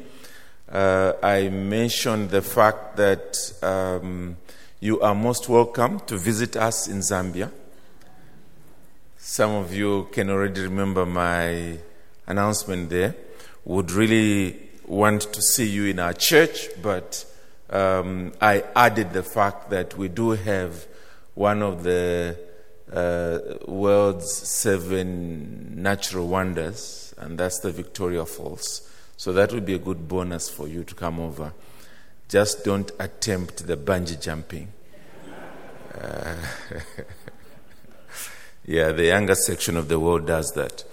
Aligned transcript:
uh, 0.71 1.13
I 1.23 1.49
mentioned 1.49 2.29
the 2.29 2.43
fact 2.43 2.98
that 2.98 3.35
um, 3.63 4.38
you 4.79 5.02
are 5.02 5.15
most 5.15 5.49
welcome 5.49 6.02
to 6.02 6.20
visit 6.20 6.55
us 6.55 6.88
in 6.88 6.99
Zambia. 6.99 7.49
Some 9.17 9.55
of 9.55 9.73
you 9.73 10.07
can 10.12 10.29
already 10.29 10.62
remember 10.62 11.03
my 11.03 11.79
announcement 12.27 12.91
there. 12.91 13.15
Would 13.65 13.90
really 13.90 14.70
want 14.85 15.34
to 15.34 15.41
see 15.41 15.67
you 15.67 15.85
in 15.85 15.98
our 15.98 16.13
church, 16.13 16.67
but 16.79 17.26
um, 17.71 18.34
I 18.40 18.65
added 18.76 19.13
the 19.13 19.23
fact 19.23 19.71
that 19.71 19.98
we 19.98 20.09
do 20.09 20.29
have 20.29 20.85
one 21.34 21.63
of 21.63 21.81
the 21.81 22.38
uh, 22.91 23.39
world's 23.67 24.31
seven 24.31 25.81
natural 25.81 26.27
wonders, 26.27 27.15
and 27.17 27.37
that's 27.37 27.59
the 27.59 27.71
Victoria 27.71 28.25
Falls. 28.25 28.87
So 29.17 29.31
that 29.34 29.53
would 29.53 29.65
be 29.65 29.75
a 29.75 29.79
good 29.79 30.07
bonus 30.07 30.49
for 30.49 30.67
you 30.67 30.84
to 30.84 30.95
come 30.95 31.19
over. 31.19 31.53
Just 32.27 32.63
don't 32.63 32.91
attempt 32.99 33.67
the 33.67 33.77
bungee 33.77 34.19
jumping. 34.19 34.69
Uh, 35.93 36.35
yeah, 38.65 38.91
the 38.91 39.05
younger 39.05 39.35
section 39.35 39.77
of 39.77 39.87
the 39.87 39.99
world 39.99 40.25
does 40.25 40.51
that. 40.53 40.84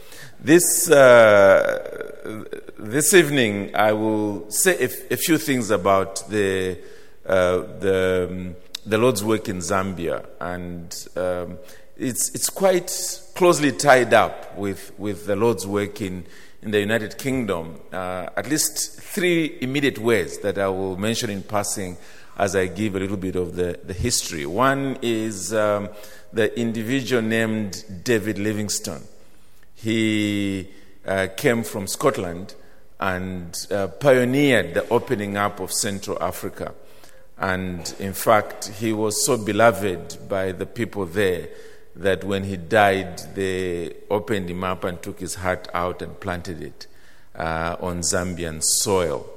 This, 0.40 0.90
uh, 0.90 2.44
this 2.78 3.14
evening, 3.14 3.74
I 3.74 3.92
will 3.92 4.50
say 4.50 4.84
a, 5.10 5.16
few 5.16 5.38
things 5.38 5.70
about 5.70 6.28
the, 6.28 6.78
uh, 7.26 7.56
the, 7.80 8.28
um, 8.30 8.56
the 8.86 8.98
Lord's 8.98 9.24
work 9.24 9.48
in 9.48 9.58
Zambia. 9.58 10.26
And 10.40 10.94
um, 11.16 11.58
it's, 11.98 12.34
it's 12.34 12.48
quite 12.48 13.20
closely 13.34 13.72
tied 13.72 14.14
up 14.14 14.56
with, 14.56 14.92
with 14.98 15.26
the 15.26 15.34
Lord's 15.34 15.66
work 15.66 16.00
in, 16.00 16.24
in 16.62 16.70
the 16.70 16.80
United 16.80 17.18
Kingdom. 17.18 17.80
Uh, 17.92 18.28
at 18.36 18.48
least 18.48 19.00
three 19.00 19.58
immediate 19.60 19.98
ways 19.98 20.38
that 20.38 20.58
I 20.58 20.68
will 20.68 20.96
mention 20.96 21.28
in 21.28 21.42
passing 21.42 21.96
as 22.36 22.54
I 22.54 22.66
give 22.66 22.94
a 22.94 23.00
little 23.00 23.16
bit 23.16 23.34
of 23.34 23.56
the, 23.56 23.80
the 23.82 23.92
history. 23.92 24.46
One 24.46 24.96
is 25.02 25.52
um, 25.52 25.88
the 26.32 26.56
individual 26.58 27.20
named 27.20 27.84
David 28.04 28.38
Livingstone. 28.38 29.02
He 29.74 30.68
uh, 31.04 31.28
came 31.36 31.64
from 31.64 31.88
Scotland 31.88 32.54
and 33.00 33.56
uh, 33.72 33.88
pioneered 33.88 34.74
the 34.74 34.88
opening 34.88 35.36
up 35.36 35.58
of 35.58 35.72
Central 35.72 36.20
Africa. 36.22 36.74
And 37.38 37.92
in 37.98 38.12
fact, 38.12 38.68
he 38.68 38.92
was 38.92 39.24
so 39.24 39.36
beloved 39.36 40.28
by 40.28 40.52
the 40.52 40.66
people 40.66 41.04
there 41.06 41.48
that 41.98 42.22
when 42.22 42.44
he 42.44 42.56
died, 42.56 43.18
they 43.34 43.92
opened 44.08 44.48
him 44.48 44.62
up 44.62 44.84
and 44.84 45.02
took 45.02 45.18
his 45.18 45.34
heart 45.34 45.68
out 45.74 46.00
and 46.00 46.18
planted 46.20 46.62
it 46.62 46.86
uh, 47.34 47.76
on 47.80 48.00
Zambian 48.00 48.62
soil. 48.62 49.28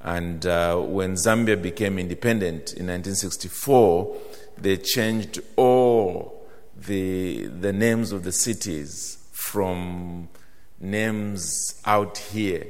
And 0.00 0.46
uh, 0.46 0.76
when 0.76 1.14
Zambia 1.14 1.60
became 1.60 1.98
independent 1.98 2.74
in 2.74 2.86
1964, 2.86 4.16
they 4.56 4.76
changed 4.76 5.40
all 5.56 6.46
the, 6.76 7.46
the 7.46 7.72
names 7.72 8.12
of 8.12 8.22
the 8.22 8.32
cities 8.32 9.18
from 9.32 10.28
names 10.78 11.80
out 11.84 12.18
here, 12.18 12.66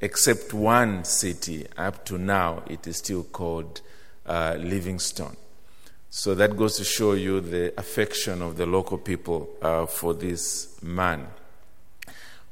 except 0.00 0.54
one 0.54 1.02
city. 1.02 1.66
Up 1.76 2.04
to 2.04 2.18
now, 2.18 2.62
it 2.68 2.86
is 2.86 2.98
still 2.98 3.24
called 3.24 3.80
uh, 4.24 4.56
Livingstone. 4.60 5.36
So 6.16 6.34
that 6.36 6.56
goes 6.56 6.78
to 6.78 6.84
show 6.84 7.12
you 7.12 7.42
the 7.42 7.78
affection 7.78 8.40
of 8.40 8.56
the 8.56 8.64
local 8.64 8.96
people 8.96 9.50
uh, 9.60 9.84
for 9.84 10.14
this 10.14 10.82
man. 10.82 11.26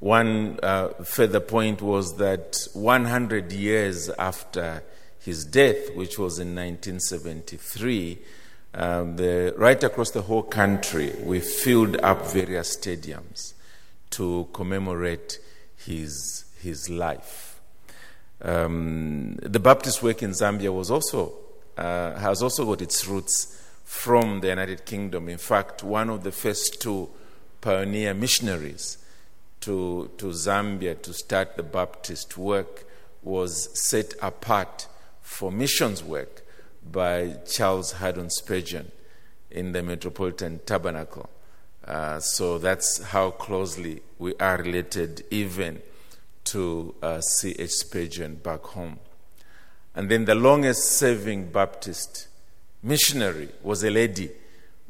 One 0.01 0.61
uh, 0.63 0.89
further 1.03 1.41
point 1.41 1.81
was 1.81 2.19
that 2.19 2.69
100 2.75 3.53
years 3.53 4.11
after 4.11 4.83
his 5.19 5.47
death, 5.47 5.95
which 5.95 6.19
was 6.19 6.39
in 6.39 6.49
1973, 6.49 8.19
um, 8.75 9.17
the, 9.17 9.55
right 9.57 9.83
across 9.83 10.11
the 10.11 10.21
whole 10.21 10.43
country, 10.43 11.15
we 11.23 11.41
filled 11.41 11.97
up 12.03 12.27
various 12.27 12.77
stadiums 12.77 13.55
to 14.11 14.47
commemorate 14.53 15.39
his, 15.79 16.45
his 16.61 16.91
life. 16.91 17.59
Um, 18.43 19.37
the 19.37 19.59
Baptist 19.59 20.03
work 20.03 20.23
in 20.23 20.33
Zambia 20.33 20.71
was 20.71 20.91
also 20.91 21.44
uh, 21.77 22.19
has 22.19 22.43
also 22.43 22.65
got 22.65 22.83
its 22.83 23.07
roots 23.07 23.61
from 23.85 24.41
the 24.41 24.49
United 24.49 24.85
Kingdom. 24.85 25.29
In 25.29 25.39
fact, 25.39 25.83
one 25.83 26.11
of 26.11 26.25
the 26.25 26.33
first 26.33 26.81
two 26.81 27.09
pioneer 27.61 28.15
missionaries 28.15 28.99
to, 29.61 30.11
to 30.19 30.27
Zambia 30.27 31.01
to 31.03 31.13
start 31.13 31.57
the 31.57 31.63
Baptist 31.63 32.37
work 32.37 32.85
was 33.23 33.71
set 33.79 34.15
apart 34.21 34.87
for 35.23 35.51
missions 35.51 36.05
work 36.05 36.43
by 36.91 37.37
Charles 37.47 37.93
Haddon 37.93 38.29
Spurgeon 38.31 38.93
in 39.51 39.73
the 39.73 39.83
Metropolitan 39.83 40.61
Tabernacle. 40.67 41.31
Uh, 41.87 42.19
so 42.21 42.59
that's 42.59 43.03
how 43.03 43.31
closely 43.31 44.03
we 44.19 44.35
are 44.37 44.59
related, 44.59 45.25
even 45.31 45.81
to 46.45 46.95
uh, 47.03 47.21
C.H. 47.21 47.71
Spurgeon 47.71 48.37
back 48.37 48.63
home. 48.63 48.99
And 49.95 50.11
then 50.11 50.25
the 50.25 50.35
longest 50.35 50.83
serving 50.97 51.53
Baptist 51.53 52.29
missionary 52.83 53.49
was 53.63 53.85
a 53.85 53.91
lady 53.91 54.31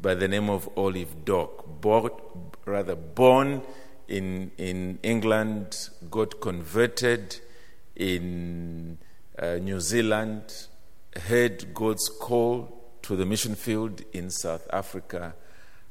by 0.00 0.14
the 0.14 0.28
name 0.28 0.48
of 0.48 0.68
Olive 0.76 1.24
Doke, 1.24 1.80
bought, 1.80 2.20
rather 2.64 2.96
born 2.96 3.62
in, 4.08 4.50
in 4.56 4.98
England, 5.02 5.90
got 6.10 6.40
converted 6.40 7.38
in 7.96 8.98
uh, 9.38 9.56
New 9.56 9.80
Zealand, 9.80 10.68
heard 11.28 11.74
God's 11.74 12.08
call 12.08 12.84
to 13.02 13.14
the 13.14 13.26
mission 13.26 13.54
field 13.54 14.02
in 14.12 14.30
South 14.30 14.66
Africa, 14.72 15.34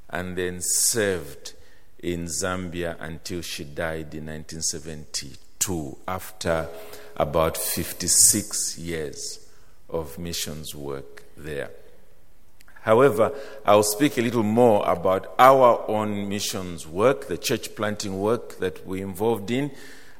and 0.09 0.35
then 0.35 0.57
served 0.59 1.53
in 1.99 2.25
Zambia 2.25 2.97
until 2.99 3.41
she 3.41 3.63
died 3.63 4.13
in 4.13 4.25
1972 4.25 5.42
after 6.07 6.67
about 7.15 7.57
56 7.57 8.77
years 8.77 9.39
of 9.89 10.17
missions 10.17 10.75
work 10.75 11.23
there. 11.37 11.69
However, 12.81 13.31
I'll 13.65 13.83
speak 13.83 14.17
a 14.17 14.21
little 14.21 14.43
more 14.43 14.83
about 14.85 15.33
our 15.39 15.85
own 15.87 16.27
missions 16.27 16.85
work, 16.85 17.27
the 17.27 17.37
church 17.37 17.75
planting 17.75 18.19
work 18.19 18.59
that 18.59 18.85
we're 18.85 19.05
involved 19.05 19.51
in, 19.51 19.71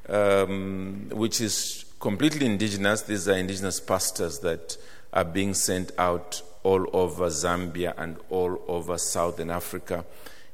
um, 0.07 1.09
which 1.11 1.41
is 1.41 1.83
completely 1.99 2.45
indigenous. 2.45 3.01
These 3.01 3.27
are 3.27 3.35
indigenous 3.37 3.81
pastors 3.81 4.39
that 4.39 4.77
are 5.11 5.25
being 5.25 5.53
sent 5.53 5.91
out 5.97 6.41
all 6.63 6.87
over 6.93 7.27
Zambia 7.27 7.93
and 7.97 8.15
all 8.29 8.61
over 8.67 8.97
Southern 8.97 9.49
Africa, 9.49 10.05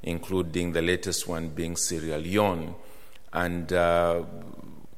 including 0.01 0.71
the 0.71 0.81
latest 0.81 1.27
one 1.27 1.49
being 1.49 1.75
Sierra 1.75 2.17
Leone. 2.17 2.73
And 3.31 3.71
uh, 3.71 4.23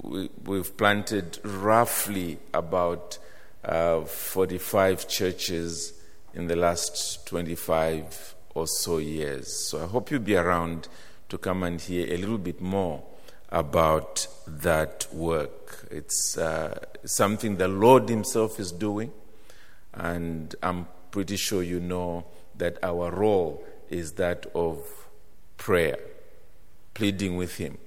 we, 0.01 0.30
have 0.57 0.77
planted 0.77 1.39
roughly 1.44 2.39
about 2.53 3.18
uh, 3.63 4.01
45 4.01 5.07
churches 5.07 5.94
in 6.33 6.48
the 6.48 6.56
last 6.56 7.27
25 7.27 8.36
or 8.56 8.68
so 8.68 8.98
years. 8.98 9.69
So 9.69 9.83
I 9.83 9.86
hope 9.86 10.12
you'll 10.12 10.21
be 10.21 10.36
around 10.36 10.88
to 11.30 11.38
come 11.38 11.63
and 11.63 11.80
hear 11.80 12.07
a 12.07 12.18
little 12.18 12.38
bit 12.38 12.62
more 12.62 13.03
about 13.50 14.27
that 14.48 15.07
work. 15.13 15.88
It's 15.92 16.38
uh, 16.38 16.80
something 17.06 17.57
the 17.57 17.68
Lord 17.68 18.09
Himself 18.09 18.59
is 18.59 18.71
doing, 18.71 19.12
and 19.94 20.56
I'm 20.63 20.88
pretty 21.12 21.36
sure 21.36 21.62
you 21.62 21.80
know 21.80 22.25
that 22.57 22.77
our 22.83 23.12
role 23.12 23.63
is 23.89 24.13
that 24.13 24.45
of 24.56 24.80
prayer, 25.57 26.00
pleading 26.94 27.36
with 27.38 27.57
Him 27.57 27.77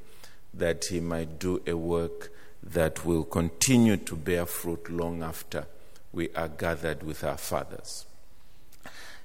that 0.56 0.86
He 0.86 1.00
might 1.00 1.38
do 1.38 1.62
a 1.66 1.76
work 1.76 2.32
that 2.62 3.04
will 3.04 3.24
continue 3.24 3.96
to 3.98 4.16
bear 4.16 4.46
fruit 4.46 4.90
long 4.90 5.22
after 5.22 5.66
we 6.12 6.30
are 6.34 6.48
gathered 6.48 7.02
with 7.02 7.24
our 7.24 7.36
fathers. 7.36 8.06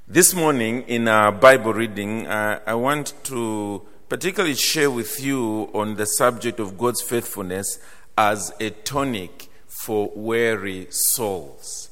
This 0.08 0.34
morning, 0.34 0.82
in 0.88 1.08
our 1.08 1.32
Bible 1.32 1.74
reading, 1.74 2.26
uh, 2.26 2.60
I 2.66 2.74
want 2.74 3.14
to 3.26 3.84
particularly 4.10 4.56
share 4.56 4.90
with 4.90 5.24
you 5.24 5.70
on 5.74 5.96
the 5.96 6.06
subject 6.06 6.60
of 6.60 6.78
God's 6.78 7.02
faithfulness 7.02 7.78
as 8.18 8.52
a 8.60 8.72
tonic 8.72 9.50
for 9.68 10.12
weary 10.16 10.88
souls. 10.90 11.92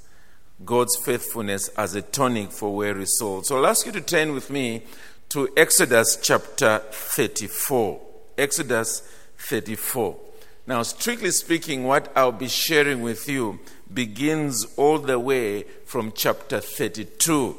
God's 0.65 0.95
faithfulness 0.97 1.67
as 1.77 1.93
a 1.93 2.01
tonic 2.01 2.51
for 2.51 2.75
weary 2.75 3.05
souls. 3.05 3.47
So 3.47 3.57
I'll 3.57 3.67
ask 3.67 3.85
you 3.85 3.91
to 3.91 4.01
turn 4.01 4.33
with 4.33 4.49
me 4.49 4.81
to 5.29 5.49
Exodus 5.55 6.17
chapter 6.21 6.81
34. 6.91 8.01
Exodus 8.37 9.03
34. 9.37 10.17
Now, 10.65 10.83
strictly 10.83 11.31
speaking, 11.31 11.85
what 11.85 12.11
I'll 12.15 12.31
be 12.31 12.49
sharing 12.49 13.01
with 13.01 13.29
you 13.29 13.59
begins 13.93 14.65
all 14.75 14.99
the 14.99 15.17
way 15.17 15.63
from 15.85 16.11
chapter 16.13 16.59
32 16.59 17.57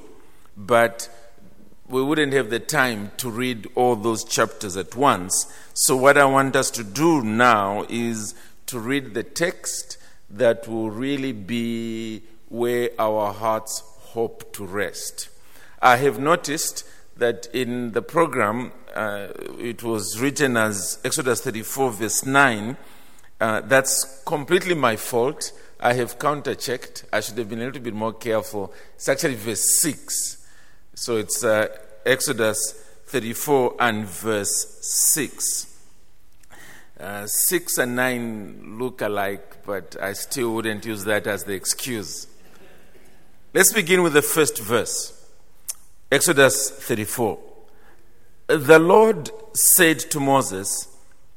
but 0.59 1.09
we 1.89 2.03
wouldn't 2.03 2.33
have 2.33 2.51
the 2.51 2.59
time 2.59 3.13
to 3.19 3.31
read 3.31 3.69
all 3.75 3.95
those 3.97 4.25
chapters 4.25 4.77
at 4.77 4.97
once. 4.97 5.51
So, 5.73 5.97
what 5.97 6.19
I 6.19 6.25
want 6.25 6.57
us 6.57 6.71
to 6.73 6.85
do 6.85 7.23
now 7.23 7.87
is 7.89 8.35
to 8.67 8.79
read 8.79 9.15
the 9.15 9.23
text 9.23 9.97
that 10.29 10.69
will 10.69 10.91
really 10.91 11.33
be 11.33 12.25
where 12.49 12.91
our 12.99 13.33
hearts 13.33 13.81
hope 14.01 14.53
to 14.55 14.67
rest. 14.67 15.29
I 15.81 15.97
have 15.97 16.19
noticed 16.19 16.85
that 17.19 17.49
in 17.53 17.93
the 17.93 18.03
program, 18.03 18.73
uh, 18.95 19.29
it 19.59 19.83
was 19.83 20.21
written 20.21 20.57
as 20.57 20.99
Exodus 21.05 21.41
34, 21.43 21.91
verse 21.91 22.25
9. 22.25 22.77
Uh, 23.41 23.61
that's 23.63 24.23
completely 24.25 24.75
my 24.75 24.97
fault. 24.97 25.53
I 25.81 25.93
have 25.95 26.19
counter 26.19 26.55
checked. 26.55 27.05
I 27.13 27.21
should 27.21 27.39
have 27.39 27.49
been 27.49 27.61
a 27.61 27.67
little 27.67 27.83
bit 27.83 27.95
more 27.95 28.13
careful. 28.13 28.73
It's 28.95 29.09
actually 29.09 29.35
verse 29.35 29.81
6. 29.81 30.47
So 30.95 31.17
it's 31.17 31.45
uh, 31.45 31.69
Exodus 32.07 32.73
34 33.07 33.77
and 33.79 34.07
verse 34.07 34.79
6. 35.11 35.67
Uh, 36.99 37.27
6 37.27 37.79
and 37.79 37.95
9 37.95 38.79
look 38.79 39.01
alike, 39.03 39.65
but 39.65 39.97
I 40.01 40.15
still 40.15 40.55
wouldn't 40.55 40.85
use 40.85 41.05
that 41.05 41.27
as 41.29 41.45
the 41.45 41.53
excuse. 41.53 42.27
Let's 43.55 43.73
begin 43.73 44.03
with 44.03 44.15
the 44.15 44.23
first 44.23 44.59
verse 44.59 45.18
Exodus 46.11 46.71
34. 46.71 47.39
The 48.47 48.79
Lord 48.79 49.31
said 49.53 49.99
to 49.99 50.19
Moses, 50.19 50.89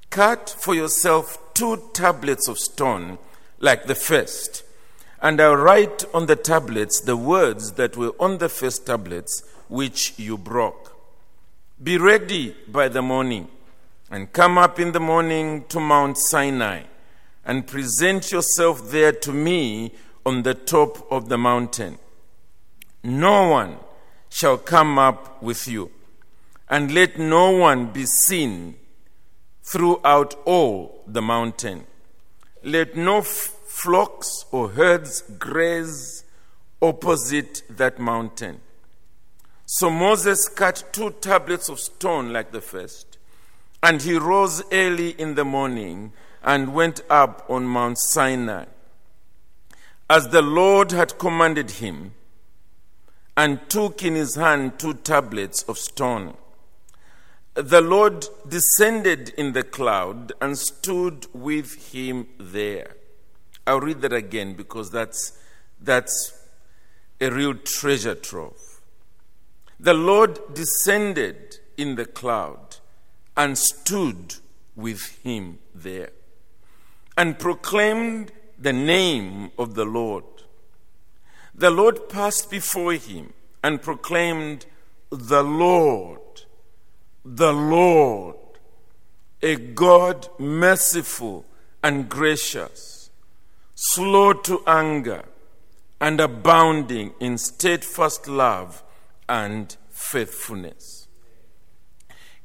Cut 0.09 0.55
for 0.57 0.73
yourself 0.73 1.37
two 1.53 1.89
tablets 1.91 2.47
of 2.47 2.57
stone 2.57 3.17
like 3.59 3.83
the 3.83 3.95
first, 3.95 4.63
and 5.21 5.41
I'll 5.41 5.57
write 5.57 6.05
on 6.13 6.27
the 6.27 6.37
tablets 6.37 7.01
the 7.01 7.17
words 7.17 7.73
that 7.73 7.97
were 7.97 8.13
on 8.17 8.37
the 8.37 8.47
first 8.47 8.85
tablets 8.85 9.43
which 9.67 10.17
you 10.17 10.37
broke. 10.37 10.95
Be 11.83 11.97
ready 11.97 12.55
by 12.65 12.87
the 12.87 13.01
morning, 13.01 13.49
and 14.09 14.31
come 14.31 14.57
up 14.57 14.79
in 14.79 14.93
the 14.93 15.01
morning 15.01 15.65
to 15.67 15.81
Mount 15.81 16.17
Sinai, 16.17 16.83
and 17.43 17.67
present 17.67 18.31
yourself 18.31 18.89
there 18.89 19.11
to 19.11 19.33
me 19.33 19.91
on 20.25 20.43
the 20.43 20.53
top 20.53 21.11
of 21.11 21.27
the 21.27 21.37
mountain. 21.37 21.99
No 23.03 23.49
one 23.49 23.77
shall 24.31 24.57
come 24.57 24.97
up 24.97 25.43
with 25.43 25.67
you, 25.67 25.91
and 26.69 26.91
let 26.91 27.19
no 27.19 27.51
one 27.51 27.91
be 27.91 28.05
seen 28.05 28.75
throughout 29.61 30.33
all 30.45 31.03
the 31.05 31.21
mountain. 31.21 31.85
Let 32.63 32.95
no 32.95 33.19
f- 33.19 33.53
flocks 33.67 34.45
or 34.51 34.69
herds 34.69 35.21
graze 35.37 36.23
opposite 36.81 37.61
that 37.69 37.99
mountain. 37.99 38.61
So 39.65 39.89
Moses 39.89 40.47
cut 40.47 40.83
two 40.91 41.11
tablets 41.21 41.69
of 41.69 41.79
stone 41.79 42.31
like 42.33 42.51
the 42.51 42.61
first, 42.61 43.17
and 43.83 44.01
he 44.01 44.17
rose 44.17 44.63
early 44.71 45.09
in 45.11 45.35
the 45.35 45.45
morning 45.45 46.13
and 46.43 46.73
went 46.73 47.01
up 47.09 47.45
on 47.49 47.65
Mount 47.65 47.97
Sinai, 47.99 48.65
as 50.09 50.29
the 50.29 50.41
Lord 50.41 50.91
had 50.91 51.17
commanded 51.17 51.71
him, 51.71 52.13
and 53.37 53.69
took 53.69 54.03
in 54.03 54.15
his 54.15 54.35
hand 54.35 54.79
two 54.79 54.93
tablets 54.93 55.63
of 55.63 55.77
stone. 55.77 56.35
The 57.53 57.81
Lord 57.81 58.27
descended 58.47 59.29
in 59.37 59.53
the 59.53 59.63
cloud 59.63 60.31
and 60.41 60.57
stood 60.57 61.27
with 61.33 61.91
him 61.91 62.27
there. 62.39 62.95
I'll 63.67 63.81
read 63.81 64.01
that 64.01 64.13
again 64.13 64.53
because 64.53 64.91
that's, 64.91 65.37
that's 65.79 66.33
a 67.19 67.29
real 67.29 67.55
treasure 67.55 68.15
trove. 68.15 68.81
The 69.79 69.93
Lord 69.93 70.39
descended 70.53 71.57
in 71.77 71.95
the 71.95 72.05
cloud 72.05 72.77
and 73.35 73.57
stood 73.57 74.35
with 74.75 75.17
him 75.23 75.59
there 75.73 76.11
and 77.17 77.37
proclaimed 77.37 78.31
the 78.57 78.73
name 78.73 79.51
of 79.57 79.75
the 79.75 79.85
Lord. 79.85 80.23
The 81.53 81.69
Lord 81.69 82.09
passed 82.09 82.49
before 82.49 82.93
him 82.93 83.33
and 83.63 83.81
proclaimed, 83.81 84.65
The 85.09 85.43
Lord, 85.43 86.19
the 87.25 87.53
Lord, 87.53 88.35
a 89.41 89.55
God 89.55 90.27
merciful 90.39 91.45
and 91.83 92.07
gracious, 92.07 93.09
slow 93.75 94.33
to 94.33 94.63
anger, 94.65 95.25
and 95.99 96.19
abounding 96.19 97.13
in 97.19 97.37
steadfast 97.37 98.27
love 98.27 98.83
and 99.27 99.75
faithfulness. 99.89 101.07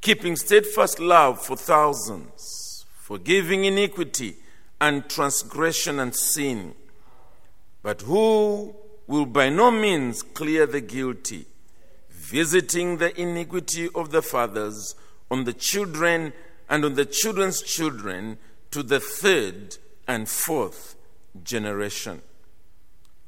Keeping 0.01 0.37
steadfast 0.37 1.01
love 1.01 1.41
for 1.41 1.57
thousands, 1.57 2.85
forgiving 2.99 3.65
iniquity 3.65 4.37
and 4.81 5.09
transgression 5.09 5.99
and 5.99 6.15
sin, 6.15 6.75
but 7.83 8.03
who 8.03 8.75
will 9.07 9.27
by 9.27 9.49
no 9.49 9.71
means 9.71 10.23
clear 10.23 10.67
the 10.67 10.81
guilty, 10.81 11.47
visiting 12.11 12.99
the 12.99 13.19
iniquity 13.21 13.89
of 13.95 14.11
the 14.11 14.23
fathers 14.23 14.95
on 15.31 15.45
the 15.45 15.53
children 15.53 16.33
and 16.69 16.85
on 16.85 16.95
the 16.95 17.05
children's 17.05 17.63
children 17.63 18.39
to 18.71 18.83
the 18.83 19.01
third 19.01 19.77
and 20.09 20.29
fourth 20.29 20.97
generation. 21.43 22.23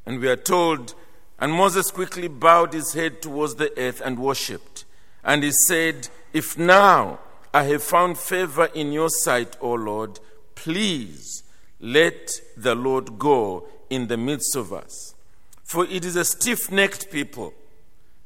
And 0.04 0.20
we 0.20 0.28
are 0.28 0.36
told 0.36 0.94
and 1.38 1.52
Moses 1.52 1.90
quickly 1.90 2.28
bowed 2.28 2.72
his 2.72 2.94
head 2.94 3.22
towards 3.22 3.54
the 3.54 3.76
earth 3.78 4.02
and 4.04 4.18
worshipped. 4.18 4.84
And 5.22 5.44
he 5.44 5.52
said, 5.52 6.08
If 6.32 6.58
now 6.58 7.20
I 7.54 7.64
have 7.64 7.82
found 7.82 8.18
favor 8.18 8.66
in 8.74 8.92
your 8.92 9.08
sight, 9.08 9.56
O 9.60 9.72
Lord, 9.72 10.18
please 10.56 11.44
let 11.80 12.40
the 12.56 12.74
Lord 12.74 13.18
go 13.18 13.68
in 13.88 14.08
the 14.08 14.16
midst 14.16 14.56
of 14.56 14.72
us. 14.72 15.14
For 15.68 15.84
it 15.84 16.06
is 16.06 16.16
a 16.16 16.24
stiff 16.24 16.72
necked 16.72 17.10
people. 17.10 17.52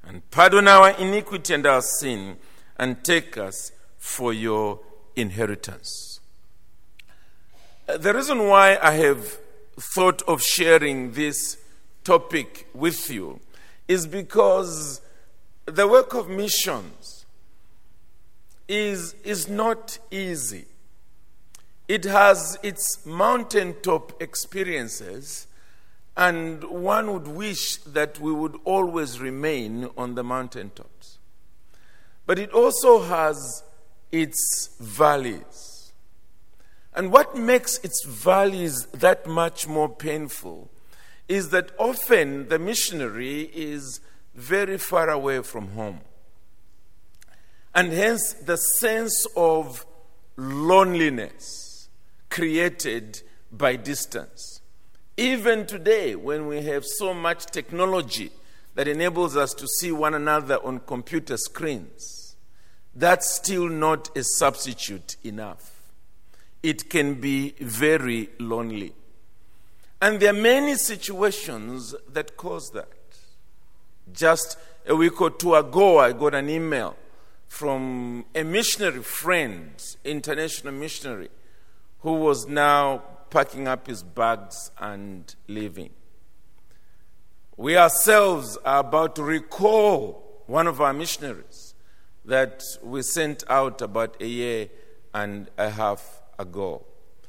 And 0.05 0.23
pardon 0.31 0.69
our 0.69 0.91
iniquity 0.91 1.55
and 1.55 1.67
our 1.67 1.83
sin, 1.83 2.37
and 2.77 3.03
take 3.03 3.37
us 3.37 3.73
for 3.99 4.33
your 4.33 4.79
inheritance. 5.17 6.21
The 7.87 8.15
reason 8.15 8.47
why 8.47 8.79
I 8.81 8.93
have 8.93 9.39
thought 9.77 10.23
of 10.23 10.41
sharing 10.41 11.15
this 11.15 11.59
topic 12.05 12.69
with 12.75 13.11
you 13.11 13.41
is 13.89 14.07
because 14.07 15.01
the 15.67 15.89
work 15.89 16.15
of 16.15 16.29
missions 16.29 17.27
is, 18.69 19.15
is 19.25 19.49
not 19.49 19.99
easy. 20.13 20.67
It 21.89 22.05
has 22.05 22.57
its 22.63 23.05
mountaintop 23.05 24.23
experiences, 24.23 25.49
and 26.17 26.65
one 26.65 27.13
would 27.13 27.29
wish 27.29 27.77
that 27.79 28.21
we 28.21 28.33
would 28.33 28.57
always 28.65 29.21
remain 29.21 29.89
on 29.97 30.15
the 30.15 30.23
mountaintops. 30.23 31.19
But 32.27 32.39
it 32.39 32.53
also 32.53 33.03
has 33.03 33.63
its 34.11 34.77
valleys. 34.79 35.93
And 36.95 37.11
what 37.11 37.37
makes 37.37 37.79
its 37.79 38.05
valleys 38.05 38.87
that 38.87 39.27
much 39.27 39.67
more 39.67 39.89
painful 39.89 40.71
is 41.29 41.49
that 41.49 41.73
often 41.79 42.49
the 42.49 42.59
missionary 42.59 43.51
is 43.55 44.01
very 44.35 44.77
far 44.77 45.09
away 45.09 45.41
from 45.43 45.69
home. 45.69 46.01
And 47.75 47.93
hence 47.93 48.35
the 48.35 48.57
sense 48.57 49.27
of 49.35 49.87
loneliness 50.37 51.89
created 52.29 53.23
by 53.51 53.77
distance. 53.77 54.52
Even 55.17 55.67
today, 55.67 56.15
when 56.15 56.47
we 56.47 56.63
have 56.63 56.85
so 56.87 57.13
much 57.13 57.47
technology 57.47 58.31
that 58.75 58.89
enables 58.89 59.37
us 59.37 59.53
to 59.55 59.69
see 59.69 59.93
one 59.93 60.15
another 60.15 60.59
on 60.65 60.81
computer 60.81 61.37
screens, 61.37 62.37
that's 62.95 63.31
still 63.31 63.69
not 63.69 64.17
a 64.17 64.25
substitute 64.25 65.17
enough. 65.23 65.91
It 66.63 66.89
can 66.89 67.15
be 67.15 67.55
very 67.61 68.31
lonely. 68.39 68.95
And 70.01 70.19
there 70.19 70.31
are 70.31 70.41
many 70.41 70.77
situations 70.77 71.95
that 72.09 72.37
cause 72.37 72.71
that. 72.71 72.89
Just 74.13 74.59
a 74.87 74.97
week 74.97 75.21
or 75.21 75.31
two 75.31 75.55
ago, 75.55 75.99
I 75.99 76.13
got 76.13 76.35
an 76.35 76.49
email 76.49 76.97
from 77.49 78.25
a 78.35 78.43
missionary 78.43 79.03
friend, 79.03 79.71
international 80.05 80.73
missionary, 80.73 81.29
who 82.01 82.15
was 82.15 82.47
now 82.49 83.03
packing 83.33 83.67
up 83.67 83.87
his 83.87 84.03
bags 84.03 84.71
and 84.79 85.35
leaving. 85.49 85.89
We 87.57 87.79
ourselves 87.79 88.59
are 88.63 88.81
about 88.81 89.17
to 89.17 89.23
recall 89.23 90.45
one 90.47 90.67
of 90.67 90.83
our 90.83 90.93
missionaries 90.93 91.75
that 92.27 92.63
we 92.83 93.01
sent 93.01 93.43
out 93.49 93.81
about 93.81 94.21
a 94.21 94.27
year 94.27 94.69
and 95.15 95.51
a 95.57 95.71
half 95.71 96.21
ago. 96.39 96.85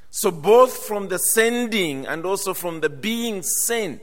So, 0.09 0.29
both 0.29 0.85
from 0.85 1.07
the 1.07 1.17
sending 1.17 2.05
and 2.05 2.25
also 2.25 2.53
from 2.53 2.81
the 2.81 2.89
being 2.89 3.41
sent, 3.41 4.01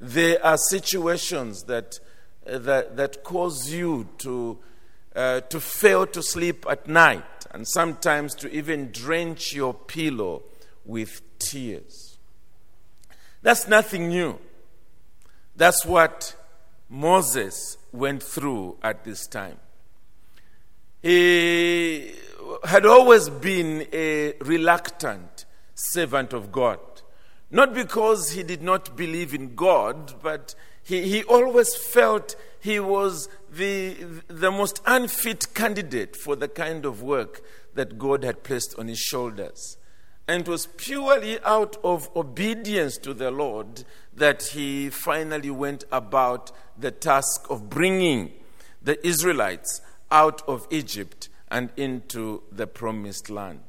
there 0.00 0.44
are 0.44 0.56
situations 0.56 1.64
that, 1.64 2.00
uh, 2.50 2.58
that, 2.58 2.96
that 2.96 3.22
cause 3.22 3.70
you 3.70 4.08
to, 4.18 4.58
uh, 5.14 5.42
to 5.42 5.60
fail 5.60 6.06
to 6.06 6.22
sleep 6.22 6.64
at 6.68 6.88
night 6.88 7.46
and 7.50 7.68
sometimes 7.68 8.34
to 8.36 8.50
even 8.50 8.90
drench 8.92 9.52
your 9.52 9.74
pillow 9.74 10.42
with 10.86 11.20
tears. 11.38 12.18
That's 13.42 13.68
nothing 13.68 14.08
new. 14.08 14.38
That's 15.56 15.84
what 15.84 16.34
Moses 16.88 17.78
went 17.92 18.22
through 18.22 18.76
at 18.82 19.04
this 19.04 19.26
time. 19.26 19.58
He 21.02 22.12
had 22.64 22.86
always 22.86 23.28
been 23.28 23.86
a 23.92 24.34
reluctant 24.40 25.44
servant 25.74 26.32
of 26.32 26.50
God. 26.50 26.80
Not 27.50 27.74
because 27.74 28.32
he 28.32 28.42
did 28.42 28.62
not 28.62 28.96
believe 28.96 29.32
in 29.32 29.54
God, 29.54 30.14
but 30.22 30.54
he, 30.82 31.02
he 31.02 31.24
always 31.24 31.76
felt 31.76 32.34
he 32.60 32.80
was 32.80 33.28
the, 33.50 33.94
the 34.28 34.50
most 34.50 34.82
unfit 34.86 35.54
candidate 35.54 36.16
for 36.16 36.34
the 36.34 36.48
kind 36.48 36.84
of 36.84 37.02
work 37.02 37.42
that 37.74 37.98
God 37.98 38.24
had 38.24 38.42
placed 38.42 38.76
on 38.78 38.88
his 38.88 38.98
shoulders. 38.98 39.76
And 40.28 40.42
it 40.42 40.48
was 40.48 40.66
purely 40.76 41.38
out 41.44 41.76
of 41.84 42.10
obedience 42.16 42.98
to 42.98 43.14
the 43.14 43.30
Lord 43.30 43.84
that 44.14 44.42
he 44.42 44.90
finally 44.90 45.50
went 45.50 45.84
about 45.92 46.50
the 46.76 46.90
task 46.90 47.46
of 47.48 47.70
bringing 47.70 48.32
the 48.82 49.04
Israelites 49.06 49.80
out 50.10 50.42
of 50.48 50.66
Egypt 50.70 51.28
and 51.48 51.70
into 51.76 52.42
the 52.50 52.66
promised 52.66 53.30
land. 53.30 53.60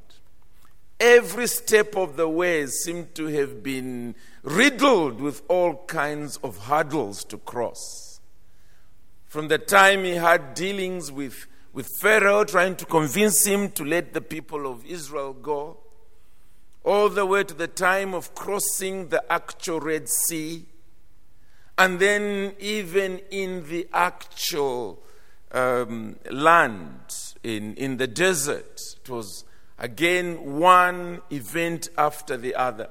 Every 0.99 1.45
step 1.45 1.95
of 1.95 2.15
the 2.15 2.27
way 2.27 2.65
seemed 2.65 3.13
to 3.15 3.27
have 3.27 3.61
been 3.61 4.15
riddled 4.41 5.21
with 5.21 5.43
all 5.47 5.85
kinds 5.85 6.37
of 6.37 6.65
hurdles 6.65 7.23
to 7.25 7.37
cross. 7.37 8.19
From 9.27 9.47
the 9.47 9.59
time 9.59 10.03
he 10.03 10.15
had 10.15 10.55
dealings 10.55 11.11
with, 11.11 11.45
with 11.71 11.87
Pharaoh, 12.01 12.45
trying 12.45 12.75
to 12.77 12.85
convince 12.85 13.45
him 13.45 13.69
to 13.73 13.85
let 13.85 14.13
the 14.13 14.21
people 14.21 14.65
of 14.65 14.83
Israel 14.87 15.33
go, 15.33 15.77
all 16.87 17.09
the 17.09 17.25
way 17.25 17.43
to 17.43 17.53
the 17.53 17.67
time 17.67 18.13
of 18.13 18.33
crossing 18.33 19.09
the 19.09 19.21
actual 19.29 19.81
Red 19.81 20.07
Sea, 20.07 20.65
and 21.77 21.99
then 21.99 22.53
even 22.59 23.19
in 23.29 23.67
the 23.67 23.89
actual 23.91 24.97
um, 25.51 26.15
land, 26.31 27.13
in, 27.43 27.75
in 27.75 27.97
the 27.97 28.07
desert, 28.07 28.79
it 29.03 29.09
was 29.09 29.43
again 29.77 30.57
one 30.59 31.21
event 31.29 31.89
after 31.97 32.37
the 32.37 32.55
other. 32.55 32.89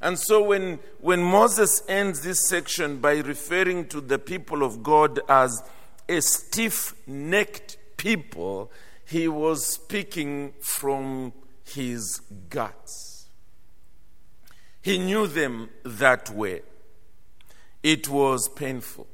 And 0.00 0.16
so 0.16 0.40
when, 0.40 0.78
when 1.00 1.20
Moses 1.20 1.82
ends 1.88 2.20
this 2.20 2.48
section 2.48 2.98
by 2.98 3.16
referring 3.18 3.88
to 3.88 4.00
the 4.00 4.20
people 4.20 4.62
of 4.62 4.84
God 4.84 5.18
as 5.28 5.60
a 6.08 6.20
stiff 6.22 6.94
necked 7.04 7.78
people, 7.96 8.70
he 9.04 9.26
was 9.26 9.66
speaking 9.66 10.52
from 10.60 11.32
his 11.64 12.20
guts. 12.48 13.13
He 14.84 14.98
knew 14.98 15.26
them 15.26 15.70
that 15.82 16.28
way. 16.28 16.60
It 17.82 18.06
was 18.06 18.50
painful. 18.50 19.06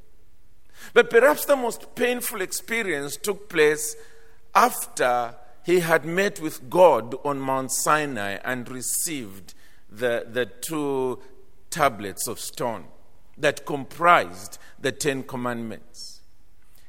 But 0.93 1.11
perhaps 1.11 1.45
the 1.45 1.55
most 1.55 1.95
painful 1.95 2.41
experience 2.41 3.17
took 3.17 3.49
place 3.49 3.95
after 4.53 5.37
he 5.65 5.79
had 5.79 6.05
met 6.05 6.41
with 6.41 6.69
God 6.69 7.15
on 7.25 7.39
Mount 7.39 7.71
Sinai 7.71 8.39
and 8.45 8.69
received 8.69 9.55
the, 9.89 10.27
the 10.29 10.47
two 10.47 11.21
tablets 11.71 12.27
of 12.27 12.41
stone 12.41 12.87
that 13.39 13.65
comprised 13.65 14.59
the 14.81 14.91
Ten 14.91 15.23
Commandments. 15.23 16.23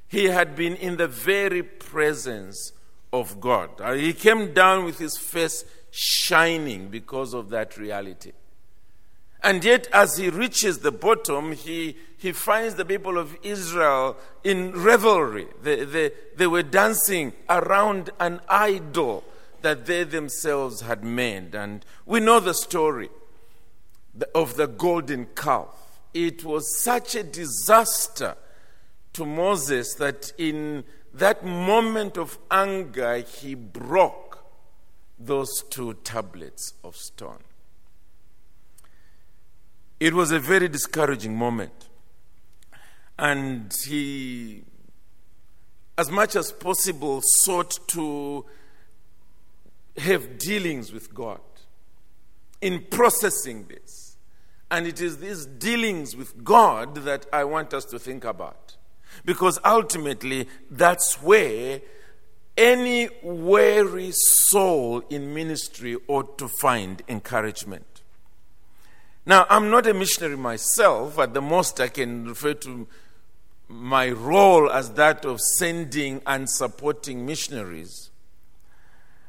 He 0.08 0.26
had 0.26 0.56
been 0.56 0.76
in 0.76 0.98
the 0.98 1.08
very 1.08 1.62
presence 1.62 2.74
of 3.14 3.40
God. 3.40 3.80
Uh, 3.80 3.94
he 3.94 4.14
came 4.14 4.56
down 4.56 4.86
with 4.86 4.98
his 4.98 5.20
face 5.20 5.66
shining 5.92 6.88
because 6.88 7.36
of 7.36 7.50
that 7.50 7.78
reality. 7.78 8.32
And 9.44 9.64
yet, 9.64 9.88
as 9.92 10.18
he 10.18 10.30
reaches 10.30 10.80
the 10.80 10.92
bottom, 10.92 11.54
he, 11.54 11.98
he 12.18 12.32
finds 12.32 12.76
the 12.76 12.86
people 12.86 13.18
of 13.18 13.36
Israel 13.42 14.18
in 14.44 14.72
revelry. 14.72 15.48
They, 15.64 15.84
they, 15.84 16.12
they 16.36 16.48
were 16.48 16.64
dancing 16.64 17.34
around 17.50 18.12
an 18.20 18.42
idol 18.48 19.24
that 19.62 19.88
they 19.88 20.04
themselves 20.04 20.82
had 20.82 21.04
made. 21.04 21.56
And 21.56 21.84
we 22.06 22.20
know 22.20 22.40
the 22.40 22.54
story 22.54 23.10
of 24.36 24.58
the 24.58 24.68
golden 24.68 25.28
calf. 25.36 25.70
It 26.14 26.44
was 26.44 26.84
such 26.84 27.16
a 27.16 27.24
disaster 27.24 28.36
to 29.14 29.26
Moses 29.26 29.96
that 29.96 30.34
in 30.38 30.84
that 31.14 31.44
moment 31.46 32.18
of 32.18 32.38
anger, 32.50 33.18
he 33.18 33.56
broke 33.56 34.44
those 35.20 35.64
two 35.70 35.94
tablets 35.96 36.74
of 36.84 36.96
stone. 36.96 37.44
It 40.02 40.16
was 40.16 40.32
a 40.32 40.40
very 40.40 40.68
discouraging 40.68 41.36
moment. 41.36 41.90
And 43.20 43.72
he, 43.86 44.64
as 45.96 46.10
much 46.10 46.36
as 46.36 46.52
possible, 46.52 47.22
sought 47.24 47.78
to 47.90 48.44
have 49.98 50.40
dealings 50.40 50.92
with 50.92 51.14
God 51.14 51.42
in 52.62 52.84
processing 52.90 53.68
this. 53.68 54.18
And 54.72 54.88
it 54.88 55.00
is 55.02 55.20
these 55.20 55.46
dealings 55.46 56.16
with 56.16 56.44
God 56.44 56.96
that 57.06 57.28
I 57.32 57.44
want 57.44 57.72
us 57.72 57.86
to 57.86 58.00
think 58.00 58.26
about. 58.26 58.78
Because 59.24 59.60
ultimately, 59.64 60.48
that's 60.72 61.22
where 61.22 61.80
any 62.58 63.08
weary 63.22 64.14
soul 64.14 65.04
in 65.12 65.36
ministry 65.36 65.96
ought 66.08 66.40
to 66.40 66.48
find 66.48 67.04
encouragement. 67.08 67.91
Now, 69.26 69.46
I'm 69.50 69.70
not 69.70 69.86
a 69.88 69.94
missionary 69.94 70.38
myself. 70.38 71.20
At 71.20 71.34
the 71.34 71.42
most, 71.42 71.80
I 71.80 71.90
can 71.90 72.26
refer 72.26 72.54
to 72.56 72.88
my 73.68 74.10
role 74.10 74.70
as 74.70 74.92
that 74.94 75.26
of 75.26 75.40
sending 75.40 76.22
and 76.26 76.50
supporting 76.50 77.26
missionaries. 77.26 78.10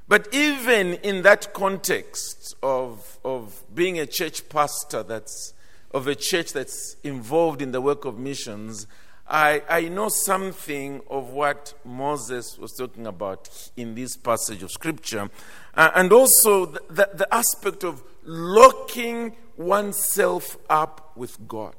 But 0.08 0.28
even 0.32 0.94
in 0.94 1.22
that 1.22 1.54
context 1.54 2.54
of, 2.62 3.18
of 3.24 3.62
being 3.74 3.98
a 3.98 4.06
church 4.06 4.48
pastor 4.48 5.02
that's 5.02 5.54
of 5.92 6.06
a 6.06 6.14
church 6.14 6.52
that's 6.52 6.96
involved 7.04 7.62
in 7.62 7.72
the 7.72 7.80
work 7.80 8.04
of 8.04 8.18
missions, 8.18 8.86
I, 9.28 9.62
I 9.68 9.88
know 9.88 10.08
something 10.08 11.00
of 11.08 11.30
what 11.30 11.74
Moses 11.84 12.58
was 12.58 12.72
talking 12.72 13.06
about 13.06 13.48
in 13.76 13.94
this 13.94 14.16
passage 14.16 14.62
of 14.62 14.70
Scripture, 14.70 15.30
uh, 15.74 15.90
and 15.94 16.12
also 16.12 16.66
the, 16.66 16.80
the, 16.90 17.10
the 17.14 17.34
aspect 17.34 17.84
of 17.84 18.02
locking 18.24 19.36
oneself 19.62 20.56
up 20.68 21.12
with 21.16 21.48
God. 21.48 21.74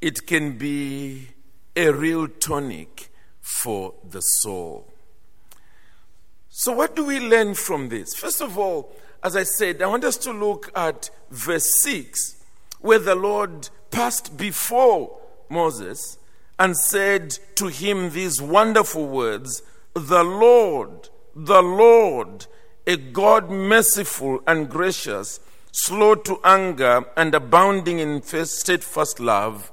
It 0.00 0.26
can 0.26 0.58
be 0.58 1.28
a 1.74 1.90
real 1.90 2.28
tonic 2.28 3.10
for 3.40 3.94
the 4.08 4.20
soul. 4.20 4.92
So, 6.48 6.72
what 6.72 6.96
do 6.96 7.04
we 7.04 7.20
learn 7.20 7.54
from 7.54 7.88
this? 7.88 8.14
First 8.14 8.40
of 8.40 8.58
all, 8.58 8.94
as 9.22 9.36
I 9.36 9.42
said, 9.42 9.82
I 9.82 9.86
want 9.86 10.04
us 10.04 10.16
to 10.18 10.32
look 10.32 10.70
at 10.74 11.10
verse 11.30 11.82
6, 11.82 12.42
where 12.80 12.98
the 12.98 13.14
Lord 13.14 13.68
passed 13.90 14.36
before 14.36 15.18
Moses 15.48 16.18
and 16.58 16.76
said 16.76 17.38
to 17.56 17.66
him 17.66 18.10
these 18.10 18.40
wonderful 18.40 19.06
words 19.06 19.62
The 19.94 20.24
Lord, 20.24 21.08
the 21.34 21.62
Lord 21.62 22.46
a 22.86 22.96
God 22.96 23.50
merciful 23.50 24.40
and 24.46 24.68
gracious, 24.68 25.40
slow 25.72 26.14
to 26.14 26.38
anger, 26.44 27.04
and 27.16 27.34
abounding 27.34 27.98
in 27.98 28.22
steadfast 28.22 29.18
love 29.18 29.72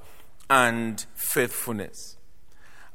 and 0.50 1.06
faithfulness. 1.16 2.18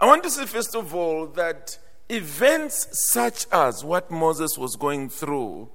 I 0.00 0.06
want 0.06 0.22
to 0.24 0.30
say, 0.30 0.46
first 0.46 0.74
of 0.74 0.94
all, 0.94 1.26
that 1.28 1.78
events 2.08 2.88
such 3.10 3.46
as 3.52 3.84
what 3.84 4.10
Moses 4.10 4.56
was 4.56 4.76
going 4.76 5.08
through 5.08 5.68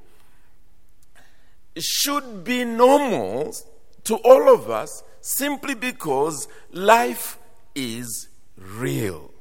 should 1.77 2.43
be 2.43 2.63
normal 2.63 3.53
to 4.03 4.15
all 4.17 4.53
of 4.53 4.69
us 4.69 5.03
simply 5.21 5.73
because 5.73 6.47
life 6.71 7.37
is 7.75 8.27
real. 8.57 9.31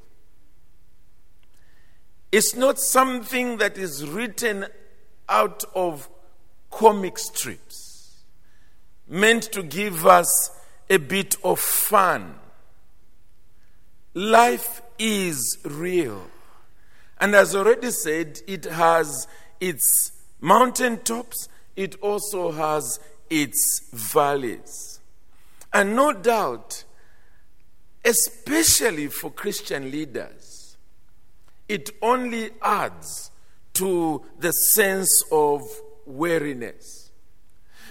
It's 2.31 2.55
not 2.55 2.79
something 2.79 3.59
that 3.59 3.77
is 3.77 4.09
written 4.09 4.67
out 5.29 5.65
of 5.75 6.09
comic 6.71 7.19
strips, 7.19 8.23
meant 9.09 9.45
to 9.53 9.63
give 9.63 10.07
us 10.07 10.51
a 10.89 10.97
bit 10.97 11.37
of 11.45 11.59
fun. 11.59 12.35
Life 14.15 14.83
is 14.99 15.59
real. 15.65 16.27
And 17.21 17.35
as 17.35 17.55
already 17.55 17.91
said, 17.91 18.41
it 18.47 18.65
has 18.65 19.27
its 19.61 20.13
mountaintops, 20.41 21.49
it 21.77 21.95
also 22.01 22.51
has 22.53 23.01
its 23.31 23.89
valleys. 23.93 25.01
And 25.73 25.97
no 25.97 26.13
doubt, 26.13 26.85
especially 28.05 29.07
for 29.09 29.31
Christian 29.31 29.91
leaders, 29.91 30.77
it 31.69 31.91
only 32.03 32.51
adds 32.61 33.31
to 33.75 34.25
the 34.39 34.53
sense 34.53 35.25
of 35.31 35.63
weariness. 36.07 37.11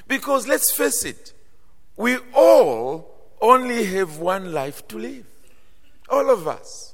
Because 0.07 0.47
let's 0.47 0.71
face 0.71 1.05
it, 1.05 1.33
we 1.95 2.17
all 2.33 3.11
only 3.41 3.85
have 3.85 4.17
one 4.17 4.51
life 4.51 4.87
to 4.89 4.97
live. 4.97 5.25
All 6.09 6.29
of 6.29 6.47
us. 6.47 6.93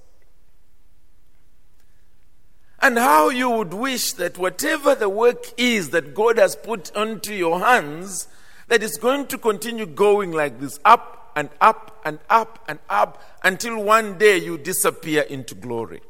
And 2.80 2.98
how 2.98 3.30
you 3.30 3.50
would 3.50 3.74
wish 3.74 4.14
that 4.14 4.38
whatever 4.38 4.94
the 4.94 5.10
work 5.10 5.46
is 5.58 5.90
that 5.90 6.14
God 6.14 6.38
has 6.38 6.56
put 6.56 6.96
onto 6.96 7.34
your 7.34 7.60
hands, 7.60 8.28
that 8.68 8.84
it's 8.84 8.98
going 8.98 9.28
to 9.28 9.38
continue 9.38 9.86
going 9.86 10.32
like 10.32 10.60
this, 10.60 10.80
up 10.86 11.32
and 11.36 11.50
up 11.60 12.00
and 12.06 12.20
up 12.30 12.64
and 12.68 12.80
up 12.90 13.22
until 13.44 13.82
one 13.82 14.18
day 14.18 14.38
you 14.38 14.58
disappear 14.58 15.24
into 15.24 15.56
glory. 15.56 16.02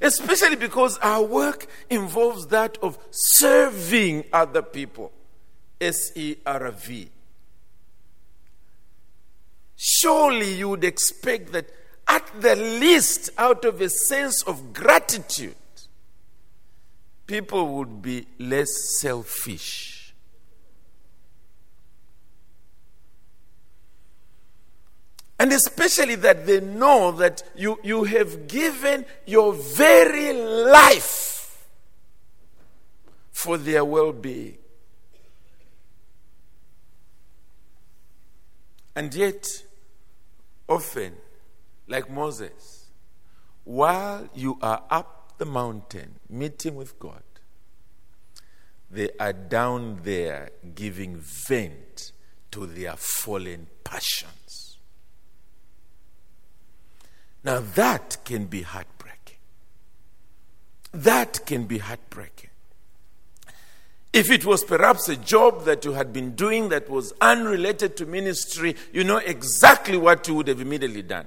Especially 0.00 0.56
because 0.56 0.98
our 0.98 1.22
work 1.22 1.66
involves 1.90 2.46
that 2.48 2.78
of 2.82 2.98
serving 3.10 4.24
other 4.32 4.62
people. 4.62 5.12
S 5.80 6.12
E 6.16 6.36
R 6.44 6.70
V. 6.70 7.08
Surely 9.76 10.54
you 10.54 10.70
would 10.70 10.84
expect 10.84 11.52
that 11.52 11.70
at 12.08 12.28
the 12.40 12.56
least, 12.56 13.30
out 13.36 13.64
of 13.66 13.80
a 13.82 13.90
sense 13.90 14.42
of 14.42 14.72
gratitude, 14.72 15.54
people 17.26 17.76
would 17.76 18.00
be 18.00 18.26
less 18.38 18.98
selfish. 18.98 19.97
And 25.38 25.52
especially 25.52 26.16
that 26.16 26.46
they 26.46 26.60
know 26.60 27.12
that 27.12 27.42
you, 27.54 27.78
you 27.84 28.04
have 28.04 28.48
given 28.48 29.06
your 29.24 29.52
very 29.52 30.32
life 30.32 31.68
for 33.30 33.56
their 33.56 33.84
well 33.84 34.12
being. 34.12 34.58
And 38.96 39.14
yet, 39.14 39.46
often, 40.68 41.14
like 41.86 42.10
Moses, 42.10 42.90
while 43.62 44.28
you 44.34 44.58
are 44.60 44.82
up 44.90 45.34
the 45.38 45.44
mountain 45.44 46.18
meeting 46.28 46.74
with 46.74 46.98
God, 46.98 47.22
they 48.90 49.10
are 49.20 49.32
down 49.32 50.00
there 50.02 50.50
giving 50.74 51.16
vent 51.16 52.10
to 52.50 52.66
their 52.66 52.96
fallen 52.96 53.68
passions. 53.84 54.67
Now, 57.44 57.60
that 57.74 58.18
can 58.24 58.46
be 58.46 58.62
heartbreaking. 58.62 59.36
That 60.92 61.46
can 61.46 61.64
be 61.64 61.78
heartbreaking. 61.78 62.50
If 64.12 64.30
it 64.30 64.44
was 64.44 64.64
perhaps 64.64 65.08
a 65.08 65.16
job 65.16 65.64
that 65.64 65.84
you 65.84 65.92
had 65.92 66.12
been 66.12 66.34
doing 66.34 66.70
that 66.70 66.88
was 66.88 67.12
unrelated 67.20 67.96
to 67.98 68.06
ministry, 68.06 68.74
you 68.92 69.04
know 69.04 69.18
exactly 69.18 69.98
what 69.98 70.26
you 70.26 70.34
would 70.34 70.48
have 70.48 70.60
immediately 70.60 71.02
done 71.02 71.26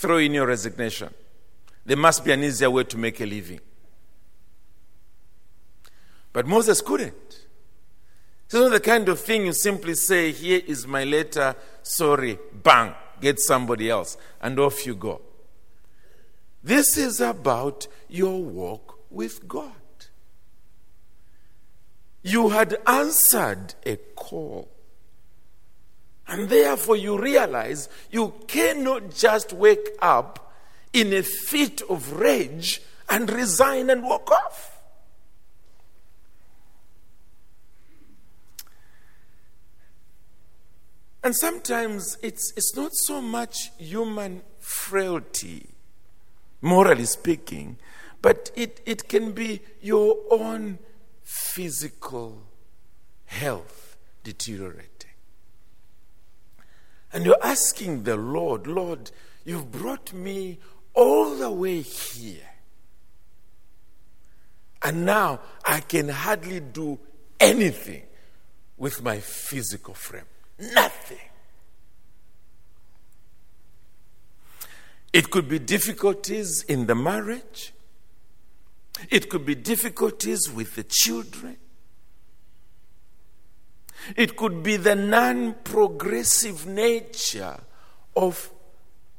throw 0.00 0.16
in 0.16 0.32
your 0.32 0.46
resignation. 0.46 1.12
There 1.84 1.96
must 1.96 2.24
be 2.24 2.32
an 2.32 2.42
easier 2.42 2.70
way 2.70 2.84
to 2.84 2.96
make 2.96 3.20
a 3.20 3.26
living. 3.26 3.60
But 6.32 6.46
Moses 6.46 6.80
couldn't. 6.80 7.46
It's 8.46 8.54
not 8.54 8.70
the 8.70 8.80
kind 8.80 9.08
of 9.08 9.20
thing 9.20 9.46
you 9.46 9.52
simply 9.52 9.94
say, 9.94 10.32
Here 10.32 10.62
is 10.66 10.86
my 10.86 11.04
letter, 11.04 11.54
sorry, 11.82 12.38
bang, 12.62 12.94
get 13.20 13.38
somebody 13.40 13.90
else, 13.90 14.16
and 14.40 14.58
off 14.58 14.86
you 14.86 14.94
go. 14.94 15.20
This 16.62 16.96
is 16.96 17.20
about 17.20 17.86
your 18.08 18.42
walk 18.42 18.98
with 19.10 19.48
God. 19.48 19.72
You 22.22 22.50
had 22.50 22.76
answered 22.86 23.74
a 23.86 23.96
call. 23.96 24.68
And 26.28 26.48
therefore, 26.48 26.96
you 26.96 27.18
realize 27.18 27.88
you 28.10 28.34
cannot 28.46 29.14
just 29.14 29.52
wake 29.52 29.88
up 30.00 30.52
in 30.92 31.12
a 31.12 31.22
fit 31.22 31.82
of 31.88 32.12
rage 32.12 32.82
and 33.08 33.28
resign 33.30 33.90
and 33.90 34.02
walk 34.02 34.30
off. 34.30 34.79
And 41.30 41.36
sometimes 41.36 42.18
it's, 42.22 42.52
it's 42.56 42.74
not 42.74 42.90
so 42.92 43.22
much 43.22 43.70
human 43.78 44.42
frailty, 44.58 45.68
morally 46.60 47.04
speaking, 47.04 47.78
but 48.20 48.50
it, 48.56 48.80
it 48.84 49.08
can 49.08 49.30
be 49.30 49.60
your 49.80 50.16
own 50.32 50.80
physical 51.22 52.42
health 53.26 53.96
deteriorating. 54.24 55.12
And 57.12 57.24
you're 57.24 57.44
asking 57.44 58.02
the 58.02 58.16
Lord, 58.16 58.66
Lord, 58.66 59.12
you've 59.44 59.70
brought 59.70 60.12
me 60.12 60.58
all 60.94 61.36
the 61.36 61.52
way 61.52 61.80
here. 61.82 62.50
And 64.82 65.06
now 65.06 65.38
I 65.64 65.78
can 65.78 66.08
hardly 66.08 66.58
do 66.58 66.98
anything 67.38 68.02
with 68.76 69.00
my 69.04 69.20
physical 69.20 69.94
frame. 69.94 70.24
Nothing. 70.60 71.18
It 75.12 75.30
could 75.30 75.48
be 75.48 75.58
difficulties 75.58 76.62
in 76.64 76.86
the 76.86 76.94
marriage. 76.94 77.72
It 79.10 79.28
could 79.28 79.44
be 79.44 79.54
difficulties 79.54 80.50
with 80.50 80.76
the 80.76 80.84
children. 80.84 81.56
It 84.16 84.36
could 84.36 84.62
be 84.62 84.76
the 84.76 84.94
non 84.94 85.54
progressive 85.64 86.66
nature 86.66 87.60
of 88.16 88.50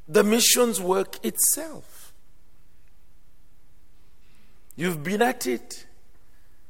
the 0.07 0.23
missions 0.23 0.79
work 0.79 1.23
itself. 1.25 2.13
You've 4.75 5.03
been 5.03 5.21
at 5.21 5.45
it 5.45 5.85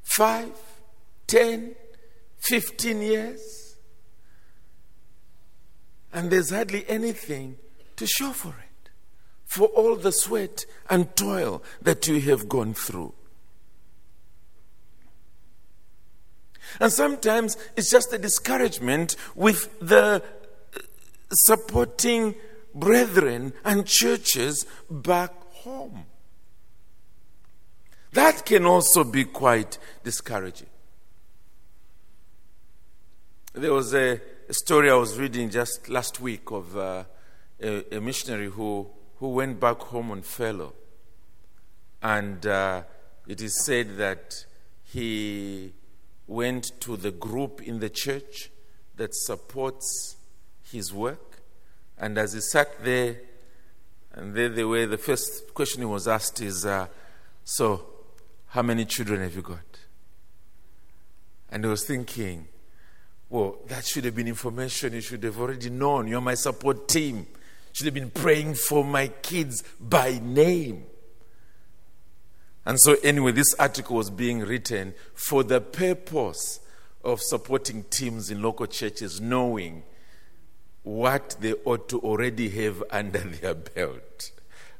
five, 0.03 0.51
ten, 1.27 1.75
fifteen 2.38 3.01
years, 3.01 3.61
and 6.13 6.30
there's 6.30 6.50
hardly 6.50 6.88
anything 6.88 7.58
to 7.95 8.06
show 8.06 8.32
for 8.32 8.50
it, 8.50 8.89
for 9.45 9.67
all 9.67 9.95
the 9.95 10.12
sweat 10.12 10.65
and 10.89 11.15
toil 11.15 11.63
that 11.82 12.08
you 12.08 12.19
have 12.21 12.50
gone 12.50 12.74
through. 12.74 13.13
And 16.80 16.91
sometimes 16.91 17.58
it's 17.76 17.89
just 17.89 18.13
a 18.13 18.17
discouragement 18.17 19.15
with 19.36 19.78
the 19.80 20.24
uh, 20.24 20.80
supporting 21.32 22.36
brethren 22.74 23.54
and 23.65 23.86
churches 23.86 24.65
back 24.89 25.34
home. 25.52 26.06
That 28.13 28.45
can 28.45 28.65
also 28.65 29.04
be 29.04 29.26
quite 29.26 29.78
discouraging. 30.04 30.67
There 33.54 33.74
was 33.74 33.93
a, 33.93 34.21
a 34.49 34.54
story 34.54 34.89
I 34.89 34.95
was 34.95 35.17
reading 35.17 35.49
just 35.49 35.89
last 35.89 36.19
week 36.19 36.51
of 36.51 36.77
uh, 36.77 37.04
a, 37.62 37.97
a, 37.97 38.01
missionary 38.01 38.47
who, 38.47 38.88
who 39.17 39.30
went 39.30 39.60
back 39.60 39.80
home 39.80 40.12
on 40.12 40.21
furlough. 40.21 40.73
And 42.01 42.45
uh, 42.45 42.84
it 43.27 43.41
is 43.41 43.63
said 43.63 43.97
that 43.97 44.45
he 44.84 45.73
went 46.27 46.71
to 46.82 46.97
the 46.97 47.12
group 47.12 47.62
in 47.62 47.80
the 47.80 47.89
church 47.89 48.49
that 48.95 49.13
supports 49.13 50.15
his 50.71 50.93
work. 50.93 51.41
And 51.97 52.17
as 52.17 52.34
he 52.34 52.41
sat 52.41 52.84
there, 52.84 53.17
and 54.13 54.34
there 54.36 54.49
the 54.49 54.67
way 54.67 54.86
the 54.86 54.97
first 54.97 55.54
question 55.54 55.82
he 55.82 55.86
was 55.86 56.08
asked 56.08 56.41
is, 56.41 56.65
uh, 56.65 56.88
So, 57.43 57.86
how 58.47 58.62
many 58.62 58.86
children 58.86 59.21
have 59.21 59.36
you 59.36 59.41
got? 59.41 59.60
And 61.49 61.63
he 61.63 61.69
was 61.69 61.86
thinking, 61.86 62.47
Well, 63.32 63.60
that 63.70 63.86
should 63.86 64.04
have 64.04 64.13
been 64.13 64.28
information 64.28 64.91
you 64.91 65.00
should 65.00 65.24
have 65.24 65.39
already 65.39 65.70
known. 65.70 66.10
You're 66.10 66.20
my 66.20 66.34
support 66.34 66.89
team. 66.89 67.26
Should 67.72 67.86
have 67.86 67.94
been 67.94 68.10
praying 68.10 68.56
for 68.56 68.84
my 68.84 69.08
kids 69.08 69.63
by 69.80 70.20
name. 70.22 70.84
And 72.65 72.78
so, 72.78 72.98
anyway, 73.02 73.32
this 73.32 73.54
article 73.54 73.96
was 73.96 74.10
being 74.10 74.41
written 74.41 74.94
for 75.13 75.46
the 75.46 75.62
purpose 75.62 76.60
of 77.06 77.22
supporting 77.22 77.84
teams 77.86 78.30
in 78.30 78.41
local 78.41 78.67
churches, 78.67 79.22
knowing 79.22 79.84
what 80.84 81.38
they 81.39 81.54
ought 81.63 81.88
to 81.88 82.00
already 82.02 82.50
have 82.50 82.84
under 82.91 83.20
their 83.20 83.56
belt 83.56 84.32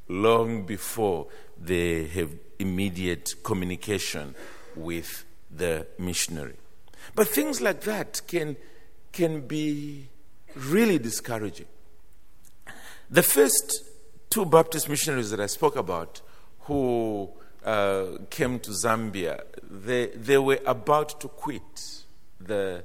long 0.08 0.66
before 0.66 1.26
they 1.58 2.04
have 2.04 2.34
immediate 2.58 3.32
communication 3.42 4.34
with 4.76 5.24
the 5.50 5.86
missionary. 5.98 6.56
But 7.14 7.28
things 7.28 7.60
like 7.60 7.82
that 7.82 8.22
can, 8.26 8.56
can 9.12 9.46
be 9.46 10.08
really 10.54 10.98
discouraging. 10.98 11.66
The 13.10 13.22
first 13.22 13.84
two 14.30 14.46
Baptist 14.46 14.88
missionaries 14.88 15.30
that 15.30 15.40
I 15.40 15.46
spoke 15.46 15.76
about 15.76 16.22
who 16.60 17.30
uh, 17.64 18.06
came 18.30 18.58
to 18.60 18.70
Zambia, 18.70 19.42
they, 19.70 20.06
they 20.06 20.38
were 20.38 20.60
about 20.64 21.20
to 21.20 21.28
quit 21.28 22.04
the, 22.40 22.84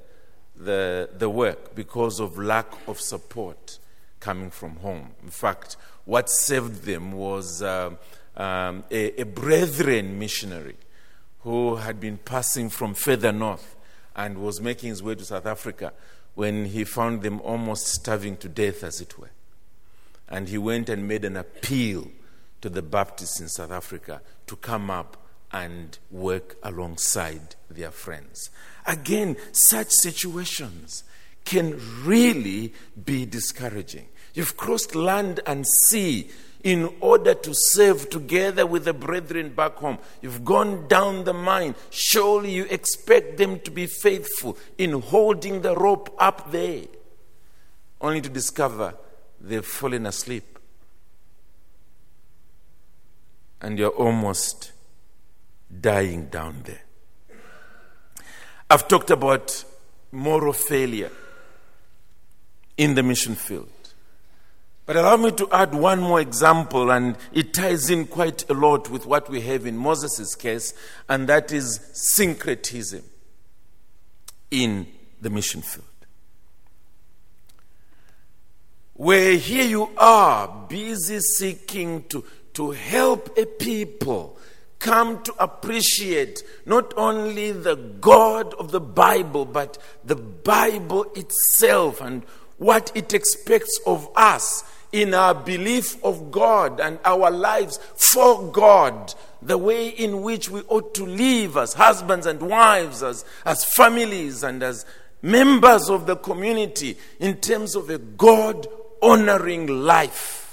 the, 0.55 1.09
the 1.17 1.29
work 1.29 1.73
because 1.73 2.19
of 2.19 2.37
lack 2.37 2.67
of 2.87 2.99
support 2.99 3.79
coming 4.19 4.51
from 4.51 4.75
home. 4.77 5.11
In 5.23 5.29
fact, 5.29 5.77
what 6.03 6.29
saved 6.29 6.83
them 6.83 7.13
was 7.13 7.61
uh, 7.61 7.91
um, 8.35 8.83
a, 8.91 9.21
a 9.21 9.25
brethren 9.25 10.19
missionary 10.19 10.75
who 11.41 11.77
had 11.77 11.99
been 11.99 12.17
passing 12.17 12.69
from 12.69 12.93
further 12.93 13.31
north 13.31 13.76
and 14.17 14.39
was 14.39 14.59
making 14.59 14.89
his 14.89 15.03
way 15.03 15.15
to 15.15 15.23
South 15.23 15.45
Africa 15.45 15.93
when 16.33 16.65
he 16.65 16.83
found 16.83 17.21
them 17.21 17.39
almost 17.41 17.87
starving 17.87 18.35
to 18.37 18.49
death, 18.49 18.83
as 18.83 18.99
it 18.99 19.17
were. 19.17 19.29
And 20.27 20.49
he 20.49 20.57
went 20.57 20.89
and 20.89 21.07
made 21.07 21.23
an 21.23 21.37
appeal 21.37 22.11
to 22.61 22.69
the 22.69 22.81
Baptists 22.81 23.39
in 23.39 23.47
South 23.47 23.71
Africa 23.71 24.21
to 24.47 24.55
come 24.57 24.89
up 24.89 25.17
and 25.51 25.97
work 26.11 26.57
alongside 26.63 27.55
their 27.69 27.91
friends. 27.91 28.49
Again, 28.85 29.37
such 29.51 29.89
situations 29.89 31.03
can 31.45 31.79
really 32.03 32.73
be 33.05 33.25
discouraging. 33.25 34.07
You've 34.33 34.57
crossed 34.57 34.95
land 34.95 35.39
and 35.47 35.65
sea 35.85 36.29
in 36.63 36.89
order 36.99 37.33
to 37.33 37.51
serve 37.53 38.09
together 38.09 38.65
with 38.65 38.85
the 38.85 38.93
brethren 38.93 39.49
back 39.49 39.75
home. 39.75 39.97
You've 40.21 40.43
gone 40.43 40.87
down 40.87 41.23
the 41.23 41.33
mine. 41.33 41.75
Surely 41.89 42.51
you 42.51 42.65
expect 42.69 43.37
them 43.37 43.59
to 43.61 43.71
be 43.71 43.85
faithful 43.85 44.57
in 44.77 44.93
holding 45.01 45.61
the 45.61 45.75
rope 45.75 46.15
up 46.19 46.51
there, 46.51 46.83
only 48.01 48.21
to 48.21 48.29
discover 48.29 48.95
they've 49.39 49.65
fallen 49.65 50.05
asleep. 50.05 50.59
And 53.61 53.77
you're 53.79 53.89
almost 53.89 54.71
dying 55.81 56.27
down 56.27 56.61
there. 56.63 56.81
I've 58.69 58.87
talked 58.87 59.09
about 59.11 59.63
moral 60.11 60.53
failure 60.53 61.11
in 62.77 62.95
the 62.95 63.03
mission 63.03 63.35
field. 63.35 63.69
But 64.87 64.95
allow 64.95 65.17
me 65.17 65.31
to 65.31 65.49
add 65.51 65.75
one 65.75 65.99
more 65.99 66.21
example, 66.21 66.91
and 66.91 67.17
it 67.33 67.53
ties 67.53 67.89
in 67.89 68.07
quite 68.07 68.49
a 68.49 68.53
lot 68.53 68.89
with 68.89 69.05
what 69.05 69.29
we 69.29 69.41
have 69.41 69.65
in 69.65 69.75
Moses' 69.75 70.33
case, 70.33 70.73
and 71.09 71.27
that 71.27 71.51
is 71.51 71.81
syncretism 71.91 73.03
in 74.49 74.87
the 75.21 75.29
mission 75.29 75.61
field. 75.61 75.83
Where 78.93 79.35
here 79.35 79.65
you 79.65 79.89
are, 79.97 80.47
busy 80.69 81.19
seeking 81.19 82.05
to, 82.05 82.23
to 82.53 82.71
help 82.71 83.37
a 83.37 83.45
people 83.45 84.39
come 84.79 85.21
to 85.23 85.33
appreciate 85.37 86.43
not 86.65 86.93
only 86.95 87.51
the 87.51 87.75
God 87.75 88.53
of 88.53 88.71
the 88.71 88.79
Bible, 88.79 89.43
but 89.43 89.77
the 90.05 90.15
Bible 90.15 91.11
itself 91.13 91.99
and 91.99 92.23
what 92.57 92.89
it 92.95 93.13
expects 93.13 93.79
of 93.85 94.07
us 94.15 94.63
in 94.91 95.13
our 95.13 95.33
belief 95.33 96.03
of 96.03 96.31
God 96.31 96.79
and 96.79 96.99
our 97.03 97.29
lives 97.29 97.79
for 97.95 98.51
God, 98.51 99.13
the 99.41 99.57
way 99.57 99.89
in 99.89 100.21
which 100.21 100.49
we 100.49 100.61
ought 100.61 100.93
to 100.95 101.05
live 101.05 101.57
as 101.57 101.73
husbands 101.73 102.25
and 102.25 102.41
wives, 102.41 103.03
as, 103.03 103.25
as 103.45 103.65
families, 103.65 104.43
and 104.43 104.63
as 104.63 104.85
members 105.21 105.89
of 105.89 106.05
the 106.05 106.15
community 106.15 106.97
in 107.19 107.37
terms 107.37 107.75
of 107.75 107.89
a 107.89 107.97
God 107.97 108.67
honoring 109.01 109.67
life. 109.67 110.43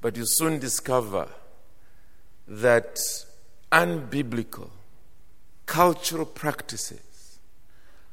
But 0.00 0.16
you 0.16 0.24
soon 0.26 0.58
discover 0.58 1.28
that 2.46 2.98
unbiblical 3.72 4.70
cultural 5.66 6.26
practices 6.26 7.38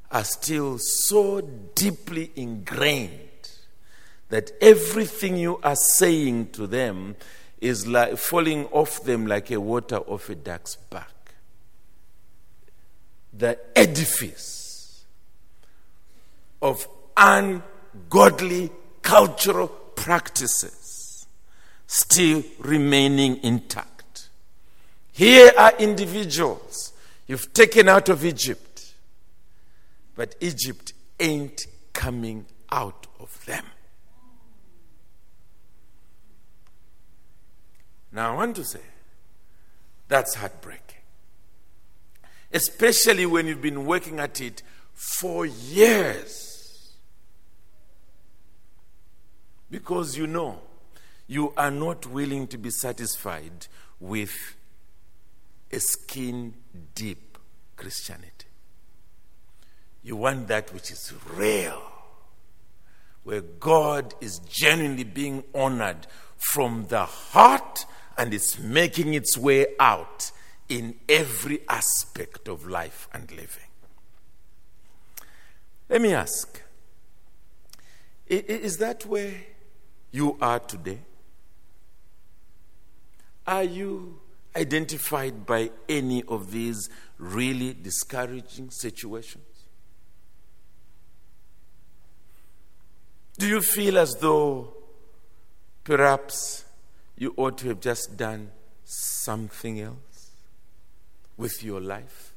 are 0.10 0.24
still 0.24 0.78
so 0.78 1.42
deeply 1.42 2.32
ingrained 2.36 3.31
that 4.32 4.50
everything 4.62 5.36
you 5.36 5.60
are 5.62 5.76
saying 5.76 6.48
to 6.52 6.66
them 6.66 7.18
is 7.60 7.86
like 7.86 8.18
falling 8.18 8.66
off 8.68 9.04
them 9.04 9.28
like 9.28 9.52
a 9.52 9.60
water 9.60 9.98
off 9.98 10.30
a 10.30 10.36
duck's 10.36 10.78
back. 10.78 11.34
The 13.34 13.60
edifice 13.76 15.04
of 16.62 16.88
ungodly 17.18 18.72
cultural 19.02 19.68
practices 19.68 21.28
still 21.86 22.42
remaining 22.60 23.38
intact. 23.44 24.30
Here 25.12 25.52
are 25.58 25.74
individuals 25.78 26.94
you've 27.28 27.52
taken 27.52 27.90
out 27.90 28.08
of 28.08 28.24
Egypt, 28.24 28.94
but 30.16 30.36
Egypt 30.40 30.94
ain't 31.20 31.66
coming 31.92 32.46
out 32.72 33.08
of 33.20 33.46
them. 33.46 33.66
Now, 38.12 38.34
I 38.34 38.36
want 38.36 38.56
to 38.58 38.66
say 38.66 38.82
that's 40.08 40.36
heartbreaking. 40.36 40.98
Especially 42.52 43.26
when 43.26 43.48
you've 43.48 43.62
been 43.62 43.86
working 43.86 44.20
at 44.20 44.42
it 44.42 44.62
for 44.94 45.46
years. 45.46 46.92
Because 49.70 50.18
you 50.18 50.28
know 50.28 50.60
you 51.28 51.54
are 51.56 51.72
not 51.72 52.06
willing 52.06 52.48
to 52.48 52.58
be 52.58 52.70
satisfied 52.70 53.68
with 54.02 54.34
a 55.72 55.80
skin 55.80 56.54
deep 56.94 57.38
Christianity. 57.78 58.48
You 60.04 60.18
want 60.18 60.50
that 60.50 60.74
which 60.74 60.92
is 60.92 61.14
real, 61.34 61.82
where 63.24 63.42
God 63.42 64.14
is 64.20 64.40
genuinely 64.40 65.06
being 65.06 65.44
honored 65.56 66.08
from 66.52 66.88
the 66.90 67.06
heart 67.06 67.86
and 68.18 68.34
it's 68.34 68.60
making 68.60 69.14
its 69.14 69.38
way 69.38 69.68
out 69.80 70.32
in 70.70 70.96
every 71.10 71.62
aspect 71.68 72.48
of 72.48 72.68
life 72.68 73.08
and 73.14 73.30
living. 73.32 73.68
Let 75.90 76.02
me 76.02 76.14
ask 76.14 76.62
is 78.32 78.78
that 78.78 79.06
where 79.06 79.34
you 80.12 80.38
are 80.42 80.60
today? 80.60 81.00
Are 83.46 83.64
you 83.64 84.20
identified 84.56 85.46
by 85.46 85.72
any 85.90 86.24
of 86.24 86.52
these 86.52 86.90
really 87.18 87.74
discouraging 87.74 88.70
situations? 88.72 89.44
Do 93.38 93.48
you 93.48 93.62
feel 93.62 93.98
as 93.98 94.14
though 94.16 94.74
perhaps 95.84 96.64
you 97.22 97.36
ought 97.38 97.56
to 97.56 97.68
have 97.68 97.80
just 97.80 98.18
done 98.18 98.50
something 98.84 99.80
else 99.80 100.32
with 101.38 101.64
your 101.64 101.80
life? 101.80 102.34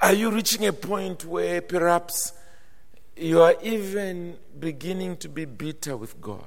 Are 0.00 0.14
you 0.14 0.30
reaching 0.30 0.64
a 0.64 0.72
point 0.72 1.26
where 1.26 1.60
perhaps 1.60 2.32
you 3.14 3.42
are 3.42 3.54
even 3.62 4.38
beginning 4.58 5.18
to 5.18 5.28
be 5.28 5.44
bitter 5.44 5.98
with 5.98 6.18
God? 6.18 6.46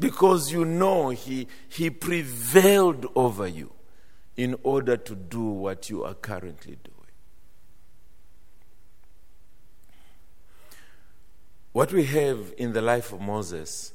Because 0.00 0.50
you 0.50 0.64
know 0.64 1.10
He, 1.10 1.46
he 1.68 1.90
prevailed 1.90 3.06
over 3.14 3.46
you 3.46 3.70
in 4.36 4.56
order 4.64 4.96
to 4.96 5.14
do 5.14 5.44
what 5.44 5.88
you 5.88 6.02
are 6.02 6.14
currently 6.14 6.78
doing. 6.82 6.97
What 11.78 11.92
we 11.92 12.06
have 12.06 12.54
in 12.58 12.72
the 12.72 12.82
life 12.82 13.12
of 13.12 13.20
Moses 13.20 13.92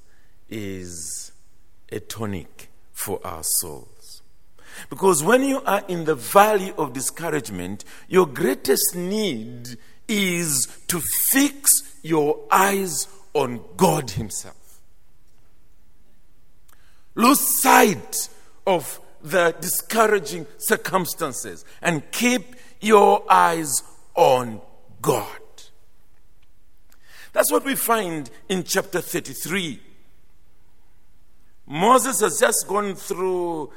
is 0.50 1.34
a 1.91 2.00
tonic 2.00 2.69
for 2.93 3.19
our 3.26 3.43
souls. 3.43 4.22
Because 4.89 5.22
when 5.22 5.43
you 5.43 5.62
are 5.63 5.84
in 5.89 6.06
the 6.06 6.15
valley 6.15 6.74
of 6.78 6.93
discouragement, 6.93 7.84
your 8.08 8.26
greatest 8.26 8.96
need 8.96 9.76
is 10.08 10.69
to 10.88 11.02
fix 11.32 11.98
your 12.04 12.39
eyes 12.50 13.10
on 13.34 13.60
God 13.76 14.12
Himself. 14.12 14.80
Lose 17.15 17.41
sight 17.41 18.30
of 18.65 18.98
the 19.22 19.58
discouraging 19.60 20.48
circumstances 20.58 21.65
and 21.82 22.10
keep 22.13 22.56
your 22.80 23.26
eyes 23.30 23.84
on 24.15 24.62
God. 25.02 25.42
That's 27.34 27.52
what 27.52 27.65
we 27.65 27.76
find 27.76 28.30
in 28.48 28.63
chapter 28.63 29.02
33. 29.02 29.80
Moses 31.65 32.22
has 32.22 32.39
just 32.39 32.67
gone 32.67 32.96
through 32.96 33.72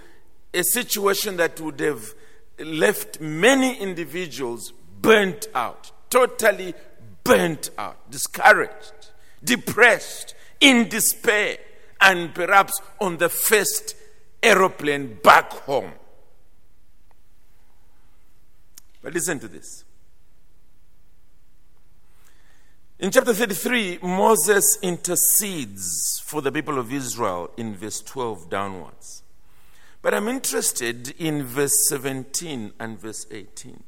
a 0.53 0.63
situation 0.63 1.37
that 1.39 1.61
would 1.61 1.81
have 1.81 2.15
left 2.59 3.21
many 3.21 3.79
individuals 3.79 4.73
burnt 5.01 5.49
out, 5.55 5.91
totally 6.11 6.75
burnt 7.25 7.71
out, 7.79 8.11
discouraged, 8.11 9.11
depressed, 9.43 10.35
in 10.61 10.89
despair, 10.89 11.59
and 12.01 12.35
perhaps 12.35 12.81
on 13.01 13.17
the 13.17 13.29
first 13.29 13.97
aeroplane 14.43 15.19
back 15.23 15.51
home. 15.53 15.93
But 19.03 19.15
listen 19.15 19.39
to 19.41 19.49
this. 19.49 19.86
In 22.99 23.11
chapter 23.11 23.35
33, 23.35 23.99
Moses 24.03 24.79
intercedes 24.81 26.23
for 26.25 26.41
the 26.41 26.51
people 26.51 26.79
of 26.79 26.93
Israel 26.93 27.51
in 27.59 27.75
verse 27.75 28.01
12 28.01 28.49
downwards. 28.49 29.23
But 30.01 30.15
I'm 30.15 30.29
interested 30.29 31.15
in 31.19 31.43
verse 31.45 31.89
17 31.89 32.73
and 32.81 32.99
verse 32.99 33.27
18. 33.31 33.83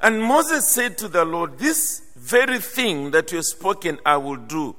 And 0.00 0.22
Moses 0.22 0.68
said 0.68 0.98
to 0.98 1.08
the 1.08 1.24
Lord, 1.24 1.58
This 1.58 2.02
very 2.14 2.58
thing 2.60 3.10
that 3.10 3.32
you 3.32 3.38
have 3.38 3.46
spoken 3.46 3.98
I 4.06 4.18
will 4.18 4.36
do. 4.36 4.76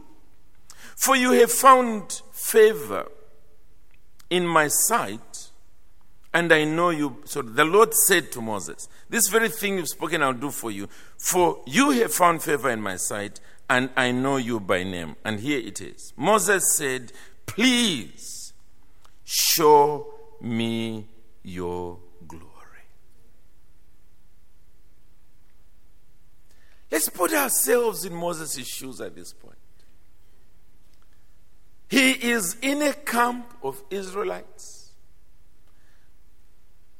For 0.96 1.18
you 1.18 1.32
have 1.34 1.52
found 1.52 2.22
favor 2.32 3.08
in 4.30 4.46
my 4.48 4.68
sight, 4.68 5.29
and 6.34 6.52
I 6.54 6.64
know 6.64 6.92
you. 6.92 7.22
So 7.26 7.42
the 7.42 7.66
Lord 7.66 7.94
said 7.94 8.32
to 8.34 8.42
Moses, 8.42 8.88
This 9.10 9.28
very 9.28 9.50
thing 9.50 9.78
you've 9.78 9.90
spoken 9.90 10.22
I'll 10.22 10.34
do 10.34 10.52
for 10.52 10.72
you. 10.72 10.88
For 11.18 11.62
you 11.66 11.92
have 11.92 12.14
found 12.14 12.44
favor 12.44 12.70
in 12.70 12.82
my 12.82 12.98
sight, 12.98 13.40
and 13.70 13.90
I 13.96 14.12
know 14.12 14.38
you 14.38 14.60
by 14.60 14.84
name. 14.84 15.16
And 15.26 15.40
here 15.40 15.60
it 15.60 15.82
is. 15.82 16.14
Moses 16.16 16.76
said, 16.76 17.12
Please 17.46 18.54
show 19.24 20.14
me 20.42 21.08
your 21.44 22.00
glory. 22.28 22.46
Let's 26.92 27.10
put 27.10 27.34
ourselves 27.34 28.06
in 28.06 28.14
Moses' 28.14 28.68
shoes 28.68 29.02
at 29.02 29.16
this 29.16 29.34
point. 29.34 29.56
He 31.88 32.12
is 32.12 32.56
in 32.62 32.84
a 32.84 32.94
camp 32.94 33.52
of 33.64 33.82
Israelites. 33.90 34.79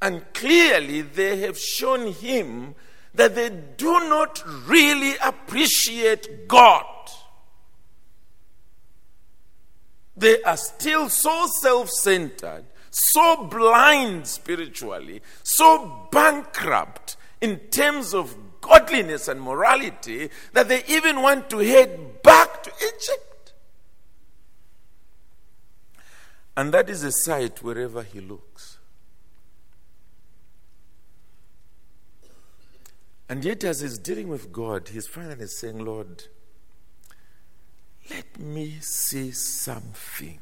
And 0.02 0.24
clearly, 0.32 1.02
they 1.02 1.38
have 1.40 1.58
shown 1.58 2.12
him 2.12 2.74
that 3.14 3.34
they 3.34 3.50
do 3.50 4.08
not 4.08 4.42
really 4.66 5.14
appreciate 5.22 6.48
God. 6.48 6.84
They 10.16 10.42
are 10.42 10.56
still 10.56 11.08
so 11.08 11.46
self 11.60 11.90
centered, 11.90 12.64
so 12.90 13.44
blind 13.46 14.26
spiritually, 14.26 15.22
so 15.42 16.08
bankrupt 16.10 17.16
in 17.40 17.58
terms 17.70 18.14
of 18.14 18.36
godliness 18.60 19.28
and 19.28 19.40
morality 19.40 20.30
that 20.52 20.68
they 20.68 20.84
even 20.86 21.22
want 21.22 21.48
to 21.50 21.58
head 21.58 22.22
back 22.22 22.62
to 22.62 22.70
Egypt. 22.70 23.52
And 26.56 26.72
that 26.74 26.90
is 26.90 27.02
a 27.02 27.12
sight 27.12 27.62
wherever 27.62 28.02
he 28.02 28.20
looks. 28.20 28.79
And 33.30 33.44
yet, 33.44 33.62
as 33.62 33.80
he's 33.80 33.96
dealing 33.96 34.26
with 34.26 34.50
God, 34.50 34.88
he's 34.88 35.06
finally 35.06 35.46
saying, 35.46 35.78
Lord, 35.78 36.24
let 38.10 38.40
me 38.40 38.78
see 38.80 39.30
something 39.30 40.40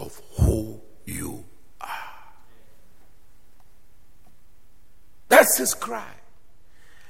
of 0.00 0.20
who 0.36 0.80
you 1.06 1.44
are. 1.80 2.34
That's 5.28 5.58
his 5.58 5.74
cry. 5.74 6.10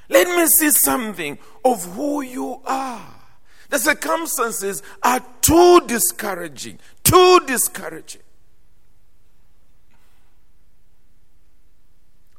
Let 0.09 0.27
me 0.27 0.45
see 0.45 0.69
something 0.69 1.39
of 1.65 1.83
who 1.95 2.21
you 2.21 2.61
are. 2.67 3.15
The 3.69 3.79
circumstances 3.79 4.83
are 5.01 5.25
too 5.41 5.81
discouraging, 5.87 6.77
too 7.03 7.39
discouraging. 7.47 8.21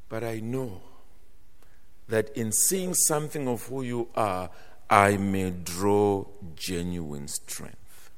But 0.08 0.22
I 0.22 0.38
know 0.38 0.82
that 2.10 2.36
in 2.36 2.52
seeing 2.52 2.94
something 2.94 3.48
of 3.48 3.66
who 3.66 3.82
you 3.82 4.08
are, 4.14 4.50
I 4.88 5.16
may 5.16 5.50
draw 5.50 6.26
genuine 6.54 7.28
strength. 7.28 8.10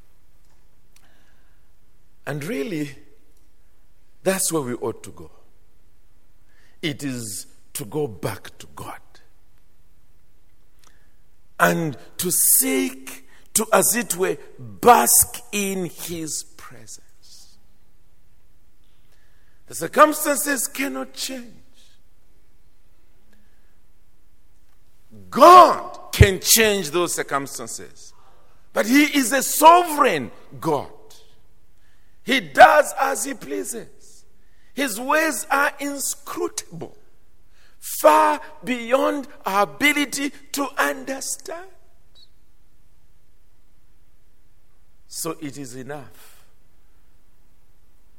And 2.27 2.43
really, 2.45 2.97
that's 4.23 4.53
where 4.53 4.63
we 4.63 4.75
ought 4.75 5.03
to 5.03 5.11
go. 5.11 5.31
It 6.81 7.03
is 7.03 7.47
to 7.75 7.85
go 7.85 8.07
back 8.07 8.57
to 8.59 8.67
God 8.75 8.99
and 11.59 11.97
to 12.19 12.31
seek 12.31 13.29
to, 13.55 13.67
as 13.73 13.95
it 13.95 14.17
were, 14.17 14.37
bask 14.59 15.41
in 15.53 15.87
His 15.87 16.45
presence. 16.57 17.59
The 19.67 19.75
circumstances 19.75 20.67
cannot 20.67 21.13
change. 21.13 21.62
God 25.33 26.13
can 26.13 26.41
change 26.41 26.91
those 26.91 27.15
circumstances. 27.15 28.13
But 28.73 28.87
He 28.87 29.05
is 29.05 29.33
a 29.33 29.43
sovereign 29.43 30.31
God. 30.61 30.91
He 32.23 32.39
does 32.41 32.93
as 33.01 33.25
He 33.25 33.35
pleases. 33.35 34.25
His 34.75 35.01
ways 35.01 35.47
are 35.51 35.73
inscrutable, 35.81 36.97
far 37.79 38.41
beyond 38.63 39.27
our 39.45 39.63
ability 39.63 40.33
to 40.53 40.69
understand. 40.79 41.69
So 45.09 45.37
it 45.41 45.59
is 45.59 45.75
enough 45.77 46.45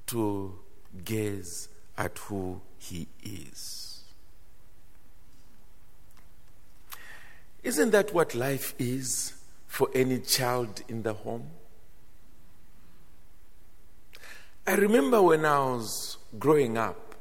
to 0.07 0.59
gaze 1.05 1.69
at 1.95 2.17
who 2.17 2.61
He 2.77 3.07
is. 3.23 3.92
Isn't 7.63 7.91
that 7.91 8.13
what 8.13 8.35
life 8.35 8.75
is 8.77 9.33
for 9.67 9.89
any 9.93 10.19
child 10.19 10.83
in 10.89 11.03
the 11.03 11.13
home? 11.13 11.49
I 14.67 14.75
remember 14.75 15.21
when 15.21 15.45
I 15.45 15.59
was 15.59 16.17
growing 16.37 16.77
up, 16.77 17.15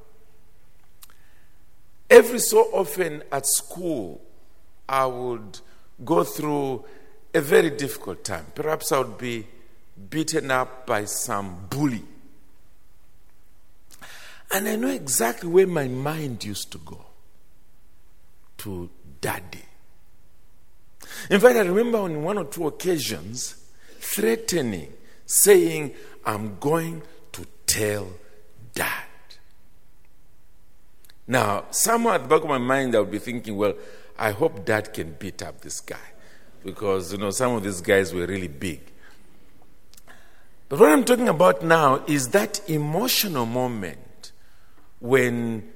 every 2.10 2.38
so 2.38 2.58
often 2.72 3.22
at 3.32 3.46
school, 3.46 4.20
I 4.88 5.06
would 5.06 5.60
go 6.04 6.24
through 6.24 6.84
a 7.34 7.40
very 7.40 7.70
difficult 7.70 8.24
time. 8.24 8.46
Perhaps 8.54 8.92
I 8.92 8.98
would 8.98 9.18
be 9.18 9.46
beaten 10.10 10.50
up 10.50 10.86
by 10.86 11.04
some 11.04 11.66
bully. 11.70 12.02
And 14.50 14.68
I 14.68 14.76
know 14.76 14.88
exactly 14.88 15.48
where 15.48 15.66
my 15.66 15.88
mind 15.88 16.44
used 16.44 16.70
to 16.72 16.78
go 16.78 17.06
to 18.58 18.90
daddy. 19.20 19.64
In 21.30 21.40
fact, 21.40 21.56
I 21.56 21.60
remember 21.60 21.98
on 21.98 22.22
one 22.22 22.38
or 22.38 22.44
two 22.44 22.66
occasions 22.66 23.56
threatening, 23.98 24.92
saying, 25.26 25.94
I'm 26.24 26.58
going 26.58 27.02
to 27.32 27.46
tell 27.66 28.08
dad. 28.74 29.04
Now, 31.26 31.64
somewhere 31.70 32.14
at 32.14 32.22
the 32.22 32.28
back 32.28 32.42
of 32.42 32.48
my 32.48 32.58
mind, 32.58 32.94
I 32.94 33.00
would 33.00 33.10
be 33.10 33.18
thinking, 33.18 33.56
well, 33.56 33.74
I 34.18 34.32
hope 34.32 34.64
dad 34.64 34.92
can 34.92 35.12
beat 35.18 35.42
up 35.42 35.60
this 35.60 35.80
guy. 35.80 35.96
Because, 36.64 37.12
you 37.12 37.18
know, 37.18 37.30
some 37.30 37.54
of 37.54 37.62
these 37.62 37.80
guys 37.80 38.12
were 38.12 38.26
really 38.26 38.48
big. 38.48 38.80
But 40.68 40.80
what 40.80 40.90
I'm 40.90 41.04
talking 41.04 41.28
about 41.28 41.62
now 41.62 42.04
is 42.06 42.28
that 42.28 42.68
emotional 42.68 43.46
moment 43.46 44.32
when 45.00 45.70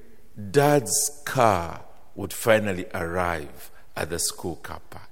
dad's 0.51 1.23
car 1.25 1.85
would 2.15 2.33
finally 2.33 2.87
arrive 2.95 3.71
at 3.97 4.11
the 4.11 4.19
school 4.19 4.57
car 4.57 4.81
park 4.91 5.06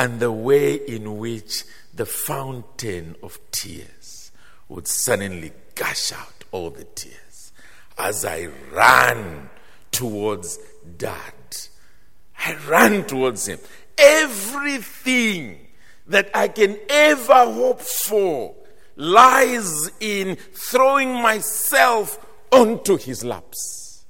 and 0.00 0.18
the 0.18 0.32
way 0.32 0.76
in 0.76 1.18
which 1.18 1.62
the 1.92 2.06
fountain 2.06 3.14
of 3.22 3.38
tears 3.50 4.32
would 4.66 4.88
suddenly 4.88 5.52
gush 5.74 6.10
out 6.10 6.42
all 6.52 6.70
the 6.70 6.84
tears 6.84 7.52
as 7.98 8.24
I 8.24 8.48
ran 8.72 9.50
towards 9.92 10.58
dad. 10.96 11.34
I 12.38 12.54
ran 12.66 13.04
towards 13.04 13.46
him. 13.46 13.58
Everything 13.98 15.66
that 16.06 16.30
I 16.34 16.48
can 16.48 16.78
ever 16.88 17.44
hope 17.52 17.82
for 17.82 18.54
lies 18.96 19.90
in 20.00 20.36
throwing 20.54 21.12
myself 21.12 22.26
onto 22.50 22.96
his 22.96 23.22
laps, 23.22 24.06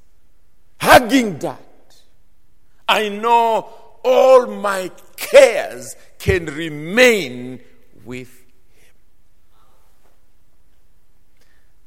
hugging 0.81 1.39
dad. 1.39 1.59
I 2.89 3.09
know 3.09 3.80
all 4.05 4.47
my 4.47 4.91
cares 5.17 5.95
can 6.19 6.47
remain 6.47 7.61
with 8.05 8.29
him. 8.29 8.95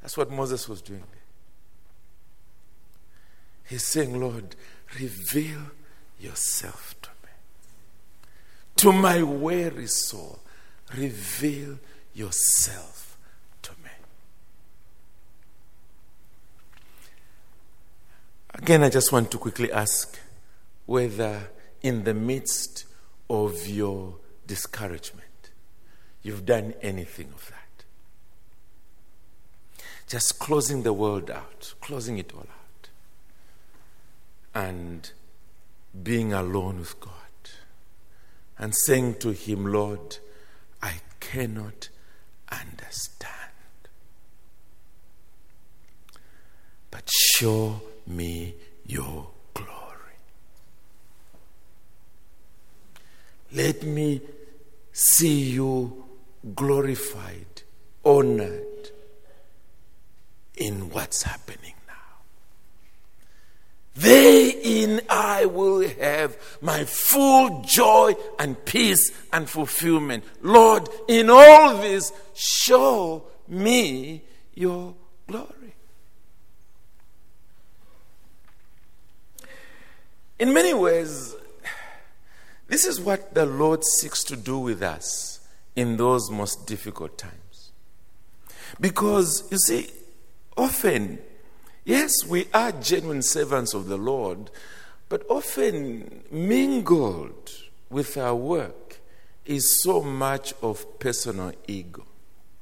That's 0.01 0.17
what 0.17 0.31
Moses 0.31 0.67
was 0.67 0.81
doing. 0.81 1.03
He's 3.67 3.83
saying, 3.83 4.19
Lord, 4.19 4.55
reveal 4.99 5.61
yourself 6.19 6.95
to 7.01 7.09
me. 7.23 7.31
To 8.77 8.91
my 8.91 9.23
weary 9.23 9.87
soul, 9.87 10.39
reveal 10.95 11.79
yourself 12.13 13.17
to 13.63 13.71
me. 13.83 13.89
Again, 18.55 18.83
I 18.83 18.89
just 18.89 19.11
want 19.11 19.31
to 19.31 19.37
quickly 19.37 19.71
ask 19.71 20.19
whether 20.85 21.49
in 21.83 22.05
the 22.05 22.13
midst 22.13 22.85
of 23.29 23.67
your 23.67 24.15
discouragement, 24.47 25.51
you've 26.23 26.45
done 26.45 26.73
anything 26.81 27.27
of 27.35 27.51
that. 27.51 27.83
Just 30.07 30.39
closing 30.39 30.83
the 30.83 30.93
world 30.93 31.29
out, 31.29 31.73
closing 31.81 32.17
it 32.17 32.33
all 32.33 32.41
out, 32.41 32.89
and 34.55 35.11
being 36.01 36.33
alone 36.33 36.79
with 36.79 36.99
God, 36.99 37.11
and 38.57 38.73
saying 38.75 39.15
to 39.19 39.31
Him, 39.31 39.65
Lord, 39.65 40.17
I 40.81 40.95
cannot 41.19 41.89
understand. 42.51 43.31
But 46.91 47.09
show 47.09 47.81
me 48.05 48.55
your 48.85 49.29
glory. 49.53 49.69
Let 53.53 53.83
me 53.83 54.19
see 54.91 55.51
you 55.51 56.05
glorified, 56.55 57.61
honored 58.03 58.89
in 60.55 60.89
what's 60.89 61.21
happening 61.23 61.75
now. 61.87 61.93
Therein 63.95 65.01
I 65.07 65.45
will 65.45 65.87
have 65.99 66.35
my 66.61 66.83
full 66.85 67.61
joy 67.61 68.15
and 68.39 68.63
peace 68.65 69.11
and 69.31 69.47
fulfillment. 69.47 70.23
Lord, 70.41 70.89
in 71.07 71.29
all 71.29 71.77
this, 71.77 72.11
show 72.33 73.23
me 73.47 74.23
your 74.55 74.95
glory. 75.27 75.75
In 80.39 80.53
many 80.53 80.73
ways, 80.73 81.35
this 82.67 82.85
is 82.85 82.99
what 82.99 83.33
the 83.33 83.45
Lord 83.45 83.83
seeks 83.83 84.23
to 84.25 84.35
do 84.35 84.57
with 84.57 84.81
us 84.81 85.39
in 85.75 85.97
those 85.97 86.29
most 86.29 86.65
difficult 86.67 87.17
times. 87.17 87.71
Because, 88.79 89.47
you 89.51 89.57
see, 89.57 89.89
often, 90.57 91.19
yes, 91.85 92.25
we 92.27 92.47
are 92.53 92.71
genuine 92.71 93.21
servants 93.21 93.73
of 93.73 93.87
the 93.87 93.97
Lord, 93.97 94.49
but 95.09 95.25
often 95.29 96.23
mingled 96.31 97.51
with 97.89 98.17
our 98.17 98.35
work 98.35 98.99
is 99.45 99.81
so 99.83 100.01
much 100.01 100.53
of 100.61 100.99
personal 100.99 101.51
ego. 101.67 102.05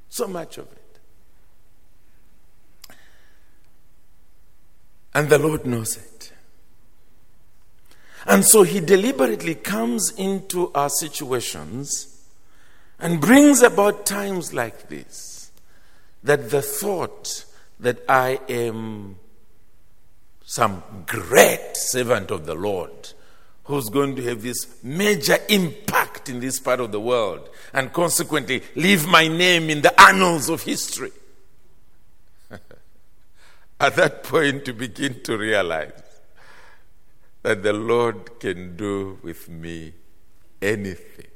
So 0.09 0.27
much 0.27 0.57
of 0.57 0.67
it. 0.71 0.99
And 5.13 5.29
the 5.29 5.37
Lord 5.37 5.65
knows 5.65 5.97
it. 5.97 6.10
And 8.25 8.45
so 8.45 8.63
he 8.63 8.79
deliberately 8.79 9.55
comes 9.55 10.11
into 10.11 10.71
our 10.73 10.89
situations 10.89 12.23
and 12.99 13.19
brings 13.19 13.61
about 13.61 14.05
times 14.05 14.53
like 14.53 14.89
this 14.89 15.51
that 16.23 16.51
the 16.51 16.61
thought 16.61 17.45
that 17.79 17.99
I 18.07 18.39
am 18.47 19.17
some 20.45 20.83
great 21.07 21.71
servant 21.73 22.29
of 22.29 22.45
the 22.45 22.53
Lord 22.53 23.13
who's 23.63 23.89
going 23.89 24.15
to 24.17 24.23
have 24.23 24.41
this 24.41 24.83
major 24.83 25.37
impact 25.49 26.29
in 26.29 26.39
this 26.39 26.59
part 26.59 26.79
of 26.79 26.91
the 26.91 26.99
world 26.99 27.49
and 27.73 27.93
consequently 27.93 28.61
leave 28.75 29.07
my 29.07 29.27
name 29.27 29.69
in 29.69 29.81
the 29.81 30.01
annals 30.01 30.49
of 30.49 30.63
history. 30.63 31.11
At 33.79 33.95
that 33.95 34.23
point, 34.23 34.65
to 34.65 34.73
begin 34.73 35.23
to 35.23 35.37
realize 35.37 36.00
that 37.43 37.63
the 37.63 37.73
Lord 37.73 38.39
can 38.39 38.75
do 38.75 39.19
with 39.23 39.49
me 39.49 39.93
anything, 40.61 41.31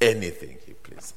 anything 0.00 0.58
He 0.66 0.72
pleases. 0.74 1.14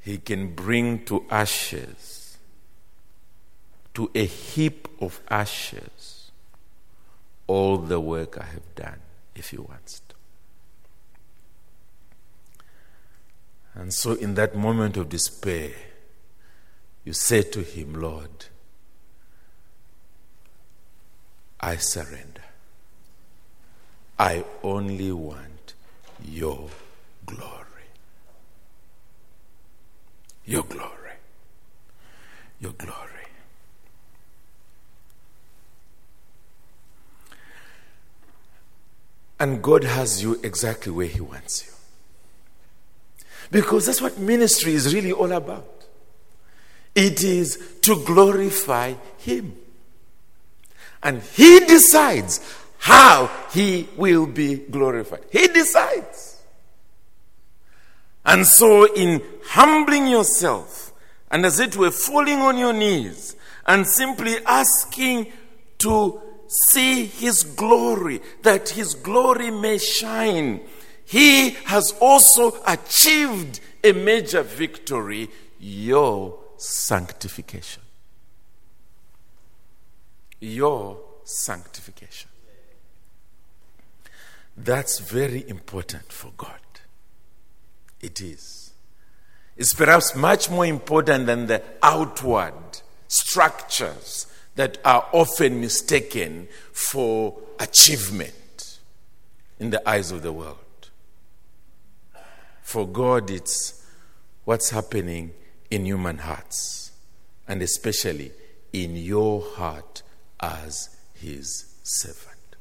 He 0.00 0.18
can 0.18 0.54
bring 0.54 1.04
to 1.04 1.24
ashes, 1.30 2.38
to 3.94 4.10
a 4.14 4.24
heap 4.24 4.88
of 5.00 5.20
ashes, 5.28 6.30
all 7.46 7.78
the 7.78 8.00
work 8.00 8.38
I 8.38 8.44
have 8.44 8.74
done 8.74 9.00
if 9.34 9.50
He 9.50 9.58
wants 9.58 10.00
to. 10.00 10.14
And 13.74 13.94
so, 13.94 14.14
in 14.14 14.34
that 14.34 14.56
moment 14.56 14.96
of 14.96 15.08
despair, 15.08 15.70
you 17.04 17.12
say 17.12 17.42
to 17.42 17.60
Him, 17.62 17.94
Lord, 17.94 18.46
I 21.60 21.76
surrender. 21.76 22.42
I 24.18 24.44
only 24.62 25.12
want 25.12 25.74
your 26.24 26.68
glory. 27.26 27.52
Your 30.44 30.62
glory. 30.64 31.12
Your 32.60 32.72
glory. 32.72 32.94
And 39.40 39.62
God 39.62 39.84
has 39.84 40.22
you 40.22 40.40
exactly 40.42 40.90
where 40.90 41.06
He 41.06 41.20
wants 41.20 41.64
you. 41.66 41.72
Because 43.50 43.86
that's 43.86 44.02
what 44.02 44.18
ministry 44.18 44.74
is 44.74 44.92
really 44.92 45.12
all 45.12 45.30
about. 45.30 45.84
It 46.94 47.22
is 47.22 47.78
to 47.82 48.04
glorify 48.04 48.94
Him. 49.18 49.54
And 51.02 51.22
He 51.22 51.60
decides 51.60 52.40
how 52.78 53.30
He 53.52 53.88
will 53.96 54.26
be 54.26 54.56
glorified. 54.56 55.24
He 55.30 55.48
decides. 55.48 56.40
And 58.24 58.46
so, 58.46 58.92
in 58.94 59.22
humbling 59.46 60.06
yourself, 60.06 60.92
and 61.30 61.46
as 61.46 61.60
it 61.60 61.76
were, 61.76 61.90
falling 61.90 62.38
on 62.38 62.58
your 62.58 62.72
knees, 62.72 63.36
and 63.66 63.86
simply 63.86 64.36
asking 64.44 65.32
to 65.78 66.20
see 66.46 67.06
His 67.06 67.42
glory, 67.44 68.20
that 68.42 68.70
His 68.70 68.94
glory 68.94 69.50
may 69.50 69.78
shine, 69.78 70.60
He 71.04 71.50
has 71.64 71.94
also 72.00 72.56
achieved 72.66 73.60
a 73.82 73.92
major 73.92 74.42
victory 74.42 75.30
your 75.58 76.38
sanctification 76.56 77.82
your 80.40 81.00
sanctification. 81.24 82.30
That's 84.56 84.98
very 84.98 85.48
important 85.48 86.12
for 86.12 86.32
God. 86.36 86.60
It 88.00 88.20
is. 88.20 88.72
It's 89.56 89.74
perhaps 89.74 90.14
much 90.14 90.50
more 90.50 90.66
important 90.66 91.26
than 91.26 91.46
the 91.46 91.62
outward 91.82 92.54
structures 93.08 94.26
that 94.54 94.78
are 94.84 95.08
often 95.12 95.60
mistaken 95.60 96.48
for 96.72 97.38
achievement 97.58 98.78
in 99.58 99.70
the 99.70 99.88
eyes 99.88 100.10
of 100.12 100.22
the 100.22 100.32
world. 100.32 100.58
For 102.62 102.86
God, 102.86 103.30
it's 103.30 103.84
what's 104.44 104.70
happening 104.70 105.32
in 105.70 105.84
human 105.84 106.18
hearts, 106.18 106.92
and 107.46 107.62
especially 107.62 108.32
in 108.72 108.96
your 108.96 109.40
heart 109.42 110.02
as 110.40 110.96
his 111.14 111.74
servant. 111.82 112.56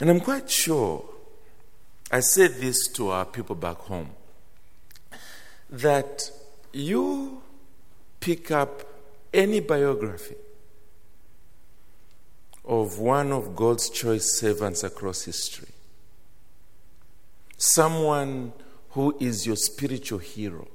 And 0.00 0.10
I'm 0.10 0.20
quite 0.20 0.50
sure 0.50 1.04
I 2.10 2.20
said 2.20 2.56
this 2.56 2.88
to 2.88 3.08
our 3.10 3.24
people 3.24 3.56
back 3.56 3.78
home 3.78 4.10
that 5.70 6.30
you 6.72 7.42
pick 8.20 8.50
up 8.50 8.82
any 9.32 9.60
biography 9.60 10.36
of 12.64 12.98
one 12.98 13.32
of 13.32 13.56
God's 13.56 13.88
choice 13.90 14.38
servants 14.38 14.84
across 14.84 15.24
history, 15.24 15.70
someone 17.56 18.52
who 18.90 19.16
is 19.18 19.46
your 19.46 19.56
spiritual 19.56 20.18
hero. 20.18 20.68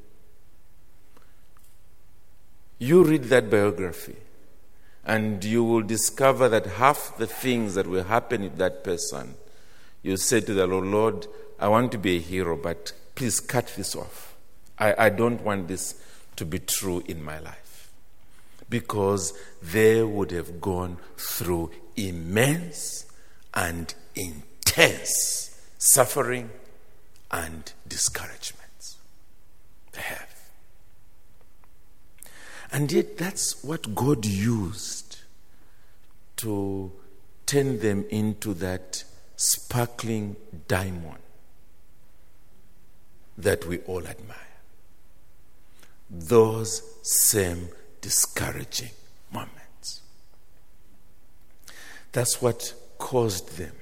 You 2.80 3.04
read 3.04 3.26
that 3.26 3.50
biography, 3.50 4.16
and 5.08 5.42
you 5.46 5.64
will 5.64 5.82
discover 5.82 6.50
that 6.50 6.66
half 6.66 7.16
the 7.18 7.26
things 7.26 7.76
that 7.76 7.88
will 7.88 8.04
happen 8.04 8.42
with 8.44 8.58
that 8.58 8.84
person, 8.84 9.36
you 10.04 10.18
say 10.18 10.42
to 10.42 10.54
the 10.54 10.68
Lord, 10.68 10.86
Lord, 10.86 11.28
I 11.58 11.70
want 11.70 11.94
to 11.94 11.98
be 11.98 12.18
a 12.18 12.20
hero, 12.20 12.58
but 12.58 12.92
please 13.16 13.40
cut 13.40 13.74
this 13.78 13.96
off. 13.96 14.36
I, 14.78 15.06
I 15.06 15.10
don't 15.10 15.42
want 15.42 15.70
this 15.70 15.96
to 16.36 16.46
be 16.46 16.60
true 16.60 17.04
in 17.08 17.24
my 17.24 17.40
life. 17.40 17.90
Because 18.70 19.34
they 19.64 20.04
would 20.04 20.32
have 20.32 20.60
gone 20.60 20.98
through 21.16 21.72
immense 21.96 23.06
and 23.54 23.94
intense 24.14 25.58
suffering 25.78 26.50
and 27.32 27.72
discouragements. 27.88 28.98
They 29.94 30.02
have. 30.02 30.27
And 32.72 32.92
yet, 32.92 33.18
that's 33.18 33.64
what 33.64 33.96
God 33.96 34.26
used 34.26 35.20
to 36.38 36.92
turn 37.46 37.80
them 37.80 38.06
into 38.10 38.54
that 38.56 39.04
sparkling 39.36 40.36
diamond 40.68 41.20
that 43.38 43.66
we 43.66 43.80
all 43.80 44.06
admire. 44.06 44.38
Those 46.10 46.82
same 47.04 47.70
discouraging 48.02 48.92
moments. 49.32 50.02
That's 52.12 52.42
what 52.42 52.74
caused 52.98 53.58
them 53.58 53.74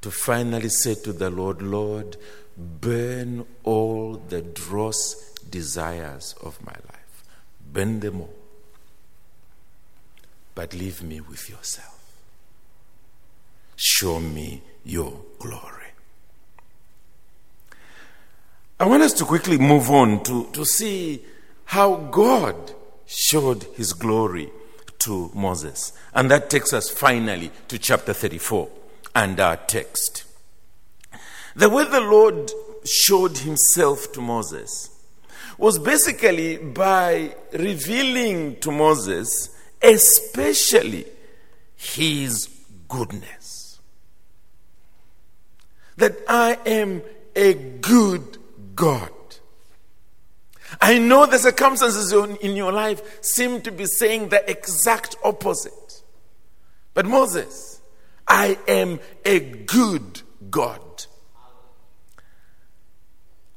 to 0.00 0.10
finally 0.10 0.68
say 0.68 0.94
to 0.96 1.12
the 1.12 1.30
Lord, 1.30 1.62
Lord, 1.62 2.16
burn 2.56 3.46
all 3.62 4.14
the 4.14 4.42
dross 4.42 5.32
desires 5.48 6.34
of 6.42 6.62
my 6.64 6.72
life. 6.72 7.03
Burn 7.74 7.98
them 7.98 8.20
all. 8.20 8.34
But 10.54 10.72
leave 10.74 11.02
me 11.02 11.20
with 11.20 11.50
yourself. 11.50 12.00
Show 13.74 14.20
me 14.20 14.62
your 14.84 15.12
glory. 15.40 15.90
I 18.78 18.86
want 18.86 19.02
us 19.02 19.12
to 19.14 19.24
quickly 19.24 19.58
move 19.58 19.90
on 19.90 20.22
to, 20.22 20.48
to 20.52 20.64
see 20.64 21.24
how 21.64 21.96
God 21.96 22.54
showed 23.06 23.64
his 23.74 23.92
glory 23.92 24.50
to 25.00 25.32
Moses. 25.34 25.92
And 26.14 26.30
that 26.30 26.50
takes 26.50 26.72
us 26.72 26.88
finally 26.88 27.50
to 27.66 27.78
chapter 27.78 28.12
34 28.12 28.68
and 29.16 29.40
our 29.40 29.56
text. 29.56 30.24
The 31.56 31.68
way 31.68 31.84
the 31.84 32.00
Lord 32.00 32.52
showed 32.84 33.38
himself 33.38 34.12
to 34.12 34.20
Moses 34.20 34.93
was 35.58 35.78
basically 35.78 36.56
by 36.56 37.34
revealing 37.52 38.56
to 38.60 38.70
Moses, 38.70 39.50
especially 39.82 41.06
his 41.76 42.48
goodness. 42.88 43.80
That 45.96 46.16
I 46.28 46.58
am 46.66 47.02
a 47.36 47.54
good 47.54 48.38
God. 48.74 49.10
I 50.80 50.98
know 50.98 51.26
the 51.26 51.38
circumstances 51.38 52.12
in 52.12 52.56
your 52.56 52.72
life 52.72 53.22
seem 53.22 53.60
to 53.62 53.70
be 53.70 53.86
saying 53.86 54.30
the 54.30 54.48
exact 54.50 55.16
opposite. 55.22 56.02
But 56.94 57.06
Moses, 57.06 57.80
I 58.26 58.58
am 58.66 59.00
a 59.24 59.40
good 59.40 60.22
God. 60.50 60.80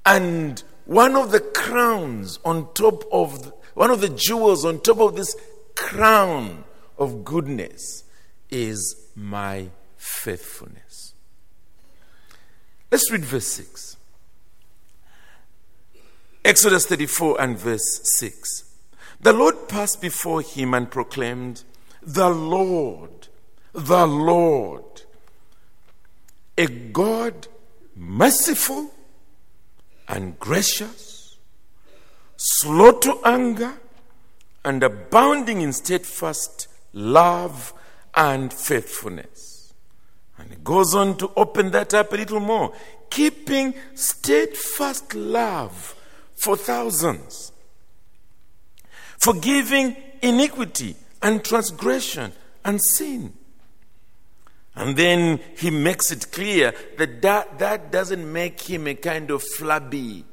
And 0.06 0.62
one 0.88 1.18
of 1.18 1.32
the 1.32 1.42
crowns 1.42 2.40
on 2.46 2.74
top 2.74 3.04
of, 3.12 3.52
one 3.74 3.92
of 3.92 4.00
the 4.00 4.10
jewels 4.10 4.64
on 4.64 4.80
top 4.80 5.00
of 5.00 5.18
this 5.18 5.36
crown 5.76 6.64
of 6.98 7.26
goodness 7.26 8.06
is 8.50 8.96
my 9.14 9.68
faithfulness. 9.98 11.14
Let's 12.90 13.12
read 13.12 13.26
verse 13.26 13.48
6. 13.48 13.98
Exodus 16.46 16.86
34 16.86 17.42
and 17.42 17.58
verse 17.58 18.00
6. 18.18 18.64
The 19.20 19.34
Lord 19.34 19.68
passed 19.68 20.02
before 20.02 20.42
him 20.42 20.74
and 20.74 20.90
proclaimed, 20.90 21.64
The 22.02 22.30
Lord, 22.30 23.28
the 23.74 24.08
Lord, 24.08 25.02
a 26.58 26.68
God 26.68 27.48
merciful 27.94 28.92
and 30.08 30.40
gracious, 30.40 31.38
slow 32.36 32.92
to 33.00 33.20
anger, 33.26 33.74
and 34.64 34.84
abounding 34.84 35.62
in 35.62 35.74
steadfast 35.74 36.68
love 36.94 37.74
and 38.16 38.54
faithfulness. 38.54 39.74
And 40.38 40.52
he 40.52 40.58
goes 40.58 40.94
on 40.94 41.18
to 41.18 41.32
open 41.36 41.72
that 41.72 41.94
up 41.94 42.14
a 42.14 42.18
little 42.18 42.40
more, 42.40 42.74
keeping 43.10 43.74
steadfast 43.96 45.16
love 45.16 45.96
for 46.36 46.56
thousands, 46.56 47.52
forgiving 49.18 49.96
iniquity 50.22 50.96
and 51.22 51.44
transgression 51.44 52.32
and 52.64 52.82
sin. 52.82 53.34
And 54.78 54.96
then 54.96 55.40
he 55.58 55.72
makes 55.72 56.12
it 56.12 56.32
clear 56.32 56.72
that, 57.00 57.22
that 57.24 57.58
that 57.58 57.92
doesn't 57.92 58.32
make 58.32 58.62
him 58.62 58.86
a 58.86 58.94
kind 58.94 59.32
of 59.32 59.42
flabby 59.42 60.24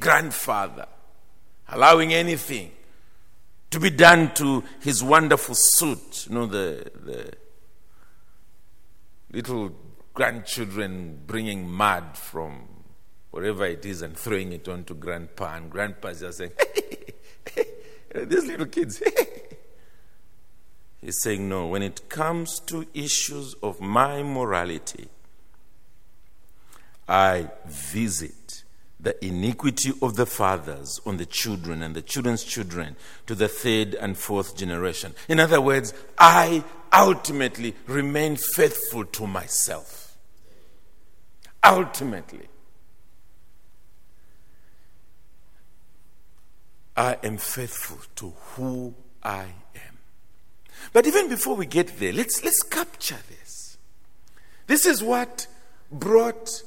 grandfather, 0.00 0.86
allowing 1.68 2.12
anything 2.12 2.72
to 3.70 3.78
be 3.78 3.90
done 3.90 4.34
to 4.34 4.64
his 4.80 5.04
wonderful 5.04 5.54
suit. 5.56 6.26
You 6.28 6.34
know, 6.34 6.46
the, 6.46 6.90
the 7.04 7.32
little 9.30 9.72
grandchildren 10.14 11.20
bringing 11.24 11.70
mud 11.70 12.16
from 12.16 12.68
wherever 13.30 13.64
it 13.64 13.86
is 13.86 14.02
and 14.02 14.16
throwing 14.16 14.52
it 14.52 14.68
onto 14.68 14.94
grandpa, 14.94 15.54
and 15.54 15.70
grandpa's 15.70 16.20
just 16.20 16.38
saying, 16.38 16.52
these 18.14 18.46
little 18.46 18.66
kids. 18.66 19.00
He's 21.02 21.20
saying, 21.20 21.48
no, 21.48 21.66
when 21.66 21.82
it 21.82 22.08
comes 22.08 22.60
to 22.60 22.86
issues 22.94 23.54
of 23.62 23.80
my 23.80 24.22
morality, 24.22 25.08
I 27.08 27.50
visit 27.66 28.62
the 29.00 29.22
iniquity 29.24 29.92
of 30.00 30.14
the 30.14 30.26
fathers 30.26 31.00
on 31.04 31.16
the 31.16 31.26
children 31.26 31.82
and 31.82 31.96
the 31.96 32.02
children's 32.02 32.44
children 32.44 32.94
to 33.26 33.34
the 33.34 33.48
third 33.48 33.96
and 33.96 34.16
fourth 34.16 34.56
generation. 34.56 35.12
In 35.28 35.40
other 35.40 35.60
words, 35.60 35.92
I 36.16 36.62
ultimately 36.92 37.74
remain 37.88 38.36
faithful 38.36 39.04
to 39.04 39.26
myself. 39.26 40.16
Ultimately. 41.64 42.48
I 46.96 47.16
am 47.24 47.38
faithful 47.38 47.98
to 48.16 48.32
who 48.54 48.94
I 49.22 49.46
am. 49.74 49.91
But 50.92 51.06
even 51.06 51.28
before 51.28 51.56
we 51.56 51.66
get 51.66 51.98
there, 51.98 52.12
let's, 52.12 52.44
let's 52.44 52.62
capture 52.62 53.18
this. 53.28 53.76
This 54.66 54.86
is 54.86 55.02
what 55.02 55.46
brought 55.90 56.62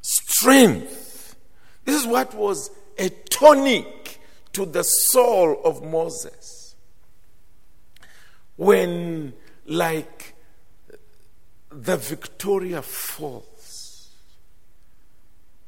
strength. 0.00 1.36
This 1.84 2.00
is 2.00 2.06
what 2.06 2.34
was 2.34 2.70
a 2.98 3.08
tonic 3.08 4.20
to 4.52 4.66
the 4.66 4.82
soul 4.82 5.60
of 5.64 5.82
Moses. 5.82 6.74
When, 8.56 9.32
like 9.66 10.34
the 11.70 11.96
Victoria 11.96 12.82
Falls, 12.82 14.10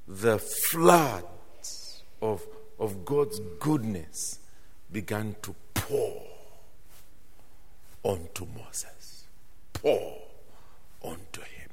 the 0.06 0.38
floods 0.38 2.02
of 2.20 2.46
of 2.78 3.04
God's 3.04 3.40
goodness 3.58 4.38
began 4.90 5.36
to 5.42 5.54
pour 5.72 6.22
onto 8.04 8.46
Moses. 8.46 9.24
Pour 9.72 10.22
onto 11.02 11.40
him. 11.40 11.70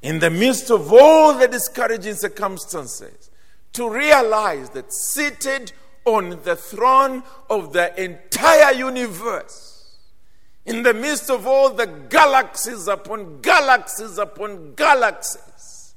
In 0.00 0.20
the 0.20 0.30
midst 0.30 0.70
of 0.70 0.92
all 0.92 1.34
the 1.34 1.48
discouraging 1.48 2.14
circumstances, 2.14 3.30
to 3.74 3.90
realize 3.90 4.70
that 4.70 4.92
seated 4.92 5.72
on 6.04 6.40
the 6.44 6.56
throne 6.56 7.22
of 7.50 7.72
the 7.74 8.02
entire 8.02 8.72
universe, 8.72 9.96
in 10.64 10.82
the 10.82 10.94
midst 10.94 11.30
of 11.30 11.46
all 11.46 11.70
the 11.70 11.86
galaxies 11.86 12.88
upon 12.88 13.40
galaxies 13.40 14.18
upon 14.18 14.74
galaxies, 14.74 15.94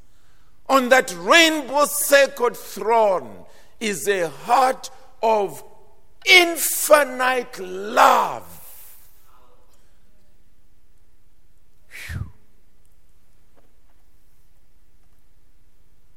on 0.67 0.89
that 0.89 1.13
rainbow 1.17 1.85
sacred 1.85 2.55
throne 2.55 3.45
is 3.79 4.07
a 4.07 4.29
heart 4.29 4.89
of 5.21 5.63
infinite 6.25 7.59
love. 7.59 8.57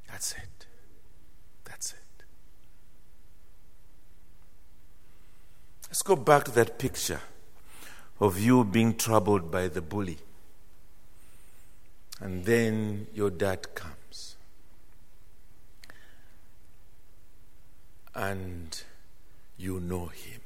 That's 0.09 0.33
it. 0.33 0.67
That's 1.65 1.93
it. 1.93 2.25
Let's 5.89 6.03
go 6.03 6.17
back 6.17 6.45
to 6.45 6.51
that 6.53 6.79
picture 6.79 7.21
of 8.21 8.39
you 8.41 8.65
being 8.65 8.97
troubled 8.97 9.51
by 9.51 9.69
the 9.69 9.83
bully. 9.83 10.19
And 12.21 12.45
then 12.45 13.09
your 13.13 13.31
dad 13.31 13.75
comes. 13.75 14.37
And 18.15 18.83
you 19.57 19.81
know 19.81 20.07
him. 20.07 20.41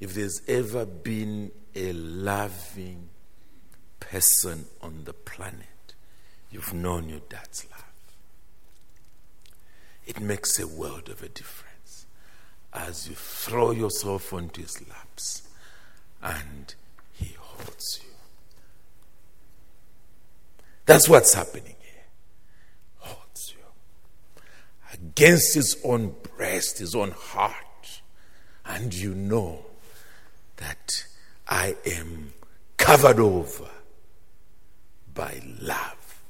If 0.00 0.14
there's 0.14 0.42
ever 0.46 0.86
been 0.86 1.50
a 1.74 1.92
loving 1.92 3.08
person 4.00 4.66
on 4.80 5.02
the 5.04 5.12
planet, 5.12 5.94
you've 6.50 6.72
known 6.72 7.08
your 7.08 7.20
dad's 7.28 7.66
love. 7.70 7.84
It 10.06 10.20
makes 10.20 10.58
a 10.58 10.66
world 10.66 11.08
of 11.08 11.22
a 11.22 11.28
difference 11.28 12.06
as 12.72 13.08
you 13.08 13.14
throw 13.14 13.72
yourself 13.72 14.32
onto 14.32 14.62
his 14.62 14.88
laps 14.88 15.42
and 16.22 16.74
he 17.12 17.34
holds 17.38 18.00
you. 18.02 18.10
That's 20.86 21.08
what's 21.08 21.34
happening 21.34 21.74
here. 21.80 22.04
Holds 22.98 23.52
you 23.52 24.42
against 24.92 25.54
his 25.54 25.76
own 25.84 26.14
breast, 26.36 26.78
his 26.78 26.94
own 26.94 27.10
heart. 27.12 27.54
And 28.64 28.92
you 28.92 29.14
know 29.14 29.64
that 30.56 31.06
I 31.48 31.76
am 31.86 32.32
covered 32.76 33.18
over 33.18 33.68
by 35.14 35.40
love. 35.60 36.22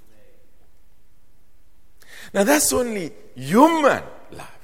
Now, 2.32 2.44
that's 2.44 2.72
only 2.72 3.12
human 3.34 4.02
love. 4.30 4.58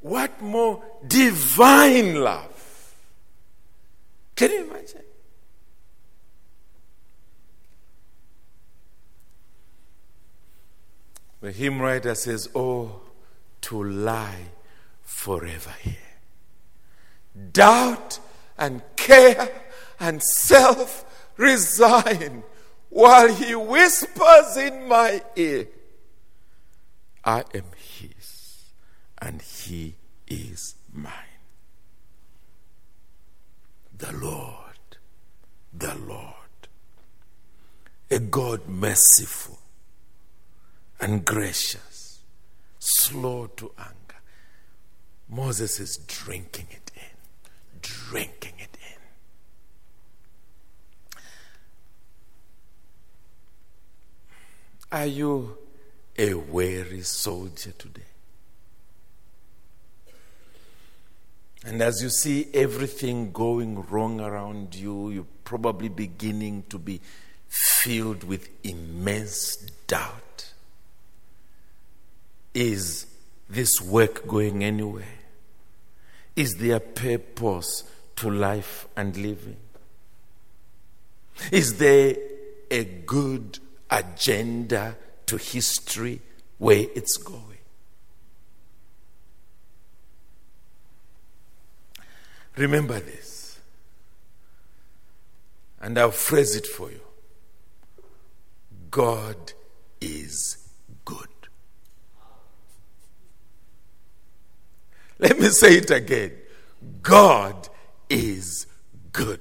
What 0.00 0.40
more 0.40 0.82
divine 1.06 2.14
love? 2.16 2.94
Can 4.36 4.50
you 4.52 4.70
imagine? 4.70 5.02
The 11.46 11.52
hymn 11.52 11.80
writer 11.80 12.16
says, 12.16 12.48
Oh, 12.56 13.02
to 13.60 13.84
lie 13.84 14.46
forever 15.02 15.72
here. 15.80 15.94
Doubt 17.52 18.18
and 18.58 18.82
care 18.96 19.48
and 20.00 20.20
self 20.20 21.04
resign 21.36 22.42
while 22.88 23.32
he 23.32 23.54
whispers 23.54 24.56
in 24.56 24.88
my 24.88 25.22
ear, 25.36 25.68
I 27.24 27.44
am 27.54 27.66
his 27.76 28.64
and 29.22 29.40
he 29.40 29.94
is 30.26 30.74
mine. 30.92 31.12
The 33.96 34.10
Lord, 34.10 34.96
the 35.72 35.94
Lord, 35.94 36.32
a 38.10 38.18
God 38.18 38.66
merciful 38.66 39.60
and 41.06 41.24
gracious, 41.24 42.18
slow 42.80 43.46
to 43.46 43.70
anger. 43.78 44.20
Moses 45.28 45.78
is 45.78 45.98
drinking 45.98 46.66
it 46.72 46.90
in, 46.96 47.80
drinking 47.80 48.54
it 48.58 48.76
in. 51.14 51.18
Are 54.90 55.06
you 55.06 55.56
a 56.18 56.34
weary 56.34 57.02
soldier 57.02 57.70
today? 57.78 58.02
And 61.64 61.80
as 61.82 62.02
you 62.02 62.08
see 62.08 62.48
everything 62.52 63.30
going 63.30 63.86
wrong 63.86 64.18
around 64.20 64.74
you, 64.74 65.10
you're 65.10 65.26
probably 65.44 65.88
beginning 65.88 66.64
to 66.70 66.80
be 66.80 67.00
filled 67.48 68.24
with 68.24 68.48
immense 68.64 69.54
doubt. 69.86 70.50
Is 72.56 73.04
this 73.50 73.82
work 73.82 74.26
going 74.26 74.64
anywhere? 74.64 75.18
Is 76.34 76.54
there 76.54 76.76
a 76.76 76.80
purpose 76.80 77.84
to 78.16 78.30
life 78.30 78.88
and 78.96 79.14
living? 79.14 79.58
Is 81.52 81.76
there 81.76 82.16
a 82.70 82.84
good 82.84 83.58
agenda 83.90 84.96
to 85.26 85.36
history 85.36 86.22
where 86.56 86.86
it's 86.94 87.18
going? 87.18 87.58
Remember 92.56 92.98
this. 93.00 93.60
And 95.82 95.98
I'll 95.98 96.10
phrase 96.10 96.56
it 96.56 96.66
for 96.66 96.90
you 96.90 97.00
God 98.90 99.52
is 100.00 100.56
good. 101.04 101.35
Let 105.18 105.38
me 105.40 105.48
say 105.48 105.78
it 105.78 105.90
again 105.90 106.32
God 107.02 107.68
is 108.08 108.66
good. 109.12 109.40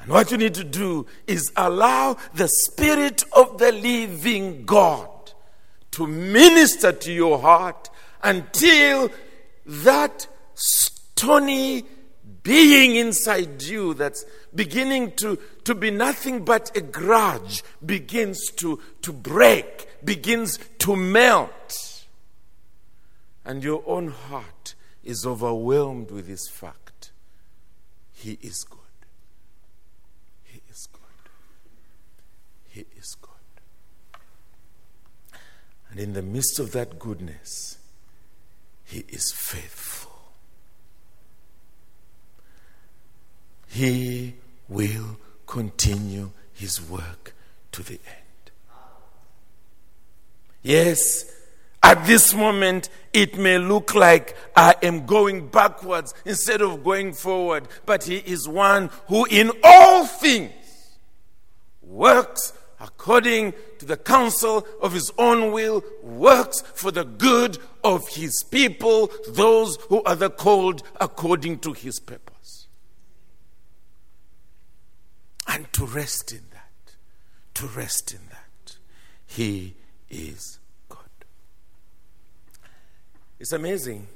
And 0.00 0.10
what 0.10 0.30
you 0.30 0.38
need 0.38 0.54
to 0.54 0.64
do 0.64 1.06
is 1.26 1.52
allow 1.56 2.16
the 2.34 2.48
Spirit 2.48 3.24
of 3.32 3.58
the 3.58 3.72
living 3.72 4.64
God 4.64 5.08
to 5.92 6.06
minister 6.06 6.92
to 6.92 7.12
your 7.12 7.40
heart 7.40 7.90
until 8.22 9.10
that 9.66 10.26
stony 10.54 11.84
being 12.42 12.96
inside 12.96 13.62
you 13.62 13.92
that's 13.94 14.24
beginning 14.54 15.12
to, 15.16 15.38
to 15.64 15.74
be 15.74 15.90
nothing 15.90 16.44
but 16.44 16.76
a 16.76 16.80
grudge 16.80 17.62
begins 17.84 18.50
to, 18.56 18.80
to 19.02 19.12
break, 19.12 19.88
begins 20.04 20.58
to 20.78 20.96
melt. 20.96 22.06
And 23.44 23.64
your 23.64 23.82
own 23.86 24.08
heart 24.08 24.74
is 25.02 25.24
overwhelmed 25.24 26.10
with 26.10 26.26
this 26.26 26.48
fact. 26.48 27.12
He 28.12 28.38
is 28.42 28.64
good. 28.68 28.78
He 30.44 30.60
is 30.70 30.88
good. 30.92 31.30
He 32.68 32.84
is 32.98 33.16
good. 33.20 33.32
And 35.90 35.98
in 35.98 36.12
the 36.12 36.22
midst 36.22 36.58
of 36.58 36.72
that 36.72 36.98
goodness, 36.98 37.78
he 38.84 39.04
is 39.08 39.32
faithful. 39.34 39.97
He 43.68 44.34
will 44.68 45.18
continue 45.46 46.30
His 46.52 46.80
work 46.80 47.34
to 47.72 47.82
the 47.82 47.94
end. 47.94 48.50
Yes, 50.62 51.24
at 51.82 52.04
this 52.06 52.34
moment, 52.34 52.88
it 53.12 53.38
may 53.38 53.58
look 53.58 53.94
like 53.94 54.36
I 54.56 54.74
am 54.82 55.06
going 55.06 55.48
backwards 55.48 56.12
instead 56.24 56.60
of 56.60 56.82
going 56.82 57.12
forward, 57.12 57.68
but 57.86 58.04
He 58.04 58.16
is 58.16 58.48
one 58.48 58.90
who, 59.06 59.24
in 59.26 59.52
all 59.62 60.06
things, 60.06 60.52
works 61.82 62.52
according 62.80 63.52
to 63.78 63.86
the 63.86 63.96
counsel 63.96 64.66
of 64.80 64.92
his 64.92 65.10
own 65.18 65.52
will, 65.52 65.82
works 66.02 66.62
for 66.74 66.90
the 66.90 67.04
good 67.04 67.58
of 67.82 68.08
his 68.08 68.42
people, 68.50 69.10
those 69.28 69.76
who 69.88 70.02
are 70.04 70.16
the 70.16 70.30
called 70.30 70.82
according 71.00 71.58
to 71.58 71.72
his 71.72 71.98
purpose. 71.98 72.37
And 75.48 75.72
to 75.72 75.86
rest 75.86 76.30
in 76.30 76.42
that, 76.52 76.94
to 77.54 77.66
rest 77.66 78.12
in 78.12 78.20
that, 78.28 78.76
he 79.26 79.74
is 80.10 80.58
God. 80.90 80.98
It's 83.40 83.52
amazing, 83.52 84.06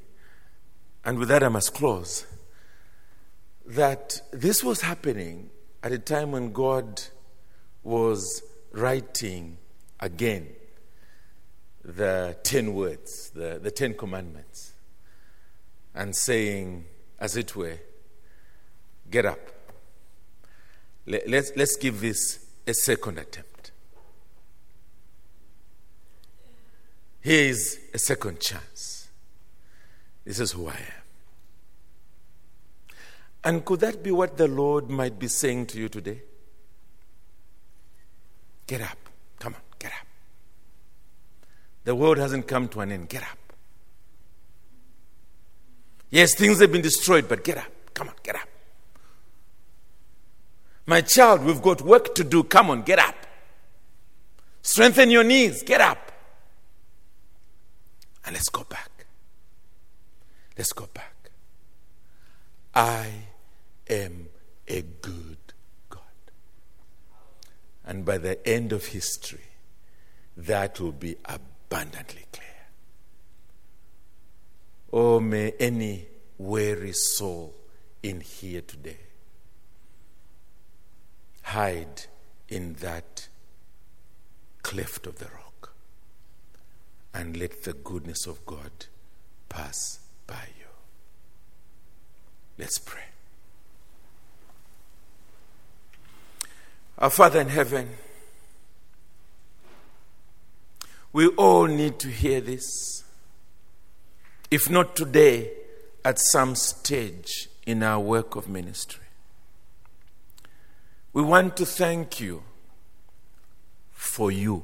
and 1.05 1.19
with 1.19 1.29
that 1.29 1.43
I 1.43 1.49
must 1.49 1.73
close, 1.75 2.27
that 3.65 4.21
this 4.31 4.63
was 4.63 4.83
happening 4.83 5.49
at 5.83 5.91
a 5.91 5.99
time 5.99 6.33
when 6.33 6.53
God 6.53 7.03
was 7.83 8.43
writing 8.71 9.57
again 10.01 10.49
the 11.85 12.37
ten 12.43 12.75
words, 12.75 13.31
the, 13.31 13.59
the 13.61 13.71
ten 13.71 13.95
commandments, 13.95 14.75
and 15.95 16.15
saying, 16.15 16.85
as 17.19 17.37
it 17.37 17.57
were, 17.57 17.79
get 19.11 19.27
up 19.27 19.39
let's, 21.07 21.53
let's 21.57 21.77
give 21.77 22.01
this 22.01 22.45
a 22.67 22.75
second 22.75 23.19
attempt. 23.19 23.73
Here 27.21 27.51
is 27.51 27.79
a 27.95 27.99
second 27.99 28.41
chance. 28.41 29.09
This 30.25 30.41
is 30.41 30.53
who 30.53 30.69
I 30.69 30.75
am. 30.75 31.03
And 33.45 33.65
could 33.65 33.81
that 33.81 34.03
be 34.03 34.11
what 34.11 34.37
the 34.37 34.47
Lord 34.47 34.89
might 34.89 35.19
be 35.19 35.29
saying 35.29 35.67
to 35.67 35.79
you 35.79 35.89
today? 35.89 36.23
Get 38.67 38.81
up. 38.81 38.99
Come 39.39 39.55
on, 39.55 39.61
get 39.79 39.93
up. 39.93 40.07
The 41.85 41.95
world 41.95 42.19
hasn't 42.19 42.47
come 42.47 42.69
to 42.69 42.81
an 42.81 42.93
end. 42.93 43.09
Get 43.09 43.23
up. 43.23 43.39
Yes, 46.11 46.35
things 46.35 46.61
have 46.61 46.71
been 46.71 46.83
destroyed, 46.83 47.29
but 47.29 47.43
get 47.43 47.59
up. 47.59 47.73
Come 47.95 48.09
on, 48.09 48.15
get 48.23 48.37
up. 48.37 48.49
My 50.87 51.01
child, 51.01 51.45
we've 51.45 51.63
got 51.63 51.83
work 51.83 52.15
to 52.17 52.25
do. 52.25 52.43
Come 52.43 52.71
on, 52.71 52.83
get 52.83 52.99
up. 52.99 53.15
Strengthen 54.63 55.11
your 55.11 55.25
knees. 55.25 55.63
Get 55.63 55.81
up. 55.81 56.13
And 58.25 58.35
let's 58.35 58.49
go 58.49 58.65
back. 58.65 59.07
Let's 60.57 60.73
go 60.73 60.89
back. 60.93 61.31
I 62.75 63.11
am 63.89 64.29
a 64.69 64.83
good 64.83 65.39
God. 65.89 66.01
And 67.85 68.05
by 68.05 68.19
the 68.19 68.47
end 68.47 68.73
of 68.73 68.87
history, 68.87 69.41
that 70.37 70.81
will 70.81 70.93
be 70.93 71.17
abundantly 71.25 72.27
clear. 72.33 72.49
Oh, 74.93 75.21
may 75.21 75.53
any 75.59 76.07
weary 76.39 76.93
soul 76.93 77.55
in 78.03 78.21
here 78.21 78.63
today 78.63 78.99
hide 81.43 82.07
in 82.49 82.75
that 82.75 83.29
cleft 84.63 85.07
of 85.07 85.19
the 85.19 85.27
rock 85.27 85.75
and 87.15 87.37
let 87.37 87.65
the 87.65 87.73
goodness 87.73 88.27
of 88.27 88.45
God 88.47 88.87
pass 89.49 90.01
by 90.27 90.49
you. 90.59 90.67
Let's 92.59 92.79
pray. 92.79 93.01
Our 96.99 97.11
Father 97.11 97.41
in 97.41 97.49
heaven, 97.49 97.91
we 101.13 101.27
all 101.29 101.67
need 101.67 101.99
to 102.01 102.09
hear 102.09 102.41
this. 102.41 103.05
If 104.51 104.71
not 104.71 104.95
today, 104.95 105.51
at 106.05 106.19
some 106.19 106.55
stage 106.55 107.49
in 107.67 107.83
our 107.83 108.01
work 108.01 108.37
of 108.37 108.49
ministry. 108.49 109.02
We 111.13 111.23
want 111.23 111.57
to 111.59 111.67
thank 111.67 112.21
you 112.21 112.43
for 113.93 114.31
you. 114.31 114.63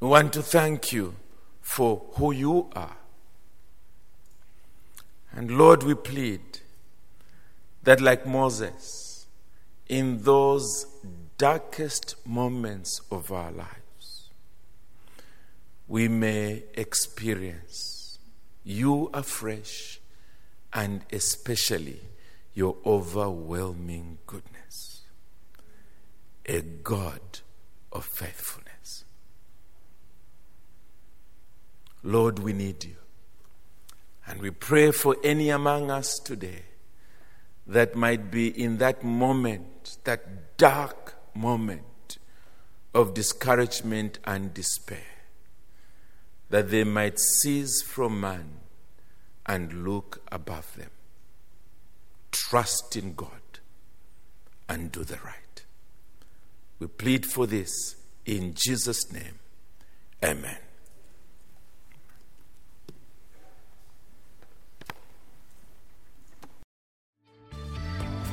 We 0.00 0.08
want 0.08 0.32
to 0.34 0.42
thank 0.42 0.92
you 0.92 1.16
for 1.60 2.02
who 2.14 2.32
you 2.32 2.70
are. 2.74 2.96
And 5.32 5.50
Lord, 5.50 5.82
we 5.82 5.94
plead 5.94 6.40
that, 7.84 8.00
like 8.00 8.26
Moses, 8.26 9.26
in 9.88 10.22
those 10.22 10.86
darkest 11.38 12.16
moments 12.26 13.00
of 13.10 13.32
our 13.32 13.50
lives, 13.50 14.28
we 15.86 16.06
may 16.06 16.64
experience 16.74 18.18
you 18.62 19.10
afresh 19.14 20.00
and 20.72 21.02
especially 21.12 22.00
your 22.58 22.76
overwhelming 22.84 24.18
goodness, 24.26 25.02
a 26.44 26.60
God 26.60 27.20
of 27.92 28.04
faithfulness. 28.04 29.04
Lord, 32.02 32.40
we 32.40 32.52
need 32.52 32.82
you. 32.82 32.96
And 34.26 34.40
we 34.40 34.50
pray 34.50 34.90
for 34.90 35.16
any 35.22 35.50
among 35.50 35.92
us 35.92 36.18
today 36.18 36.62
that 37.64 37.94
might 37.94 38.28
be 38.28 38.48
in 38.48 38.78
that 38.78 39.04
moment, 39.04 39.98
that 40.02 40.56
dark 40.58 41.14
moment 41.36 42.18
of 42.92 43.14
discouragement 43.14 44.18
and 44.24 44.52
despair, 44.52 45.12
that 46.50 46.70
they 46.70 46.82
might 46.82 47.20
cease 47.20 47.82
from 47.82 48.20
man 48.20 48.58
and 49.46 49.84
look 49.84 50.22
above 50.32 50.74
them. 50.74 50.90
Trust 52.32 52.96
in 52.96 53.14
God 53.14 53.30
and 54.68 54.92
do 54.92 55.04
the 55.04 55.18
right. 55.24 55.64
We 56.78 56.86
plead 56.86 57.24
for 57.26 57.46
this 57.46 57.96
in 58.24 58.54
Jesus' 58.54 59.12
name. 59.12 59.40
Amen. 60.24 60.58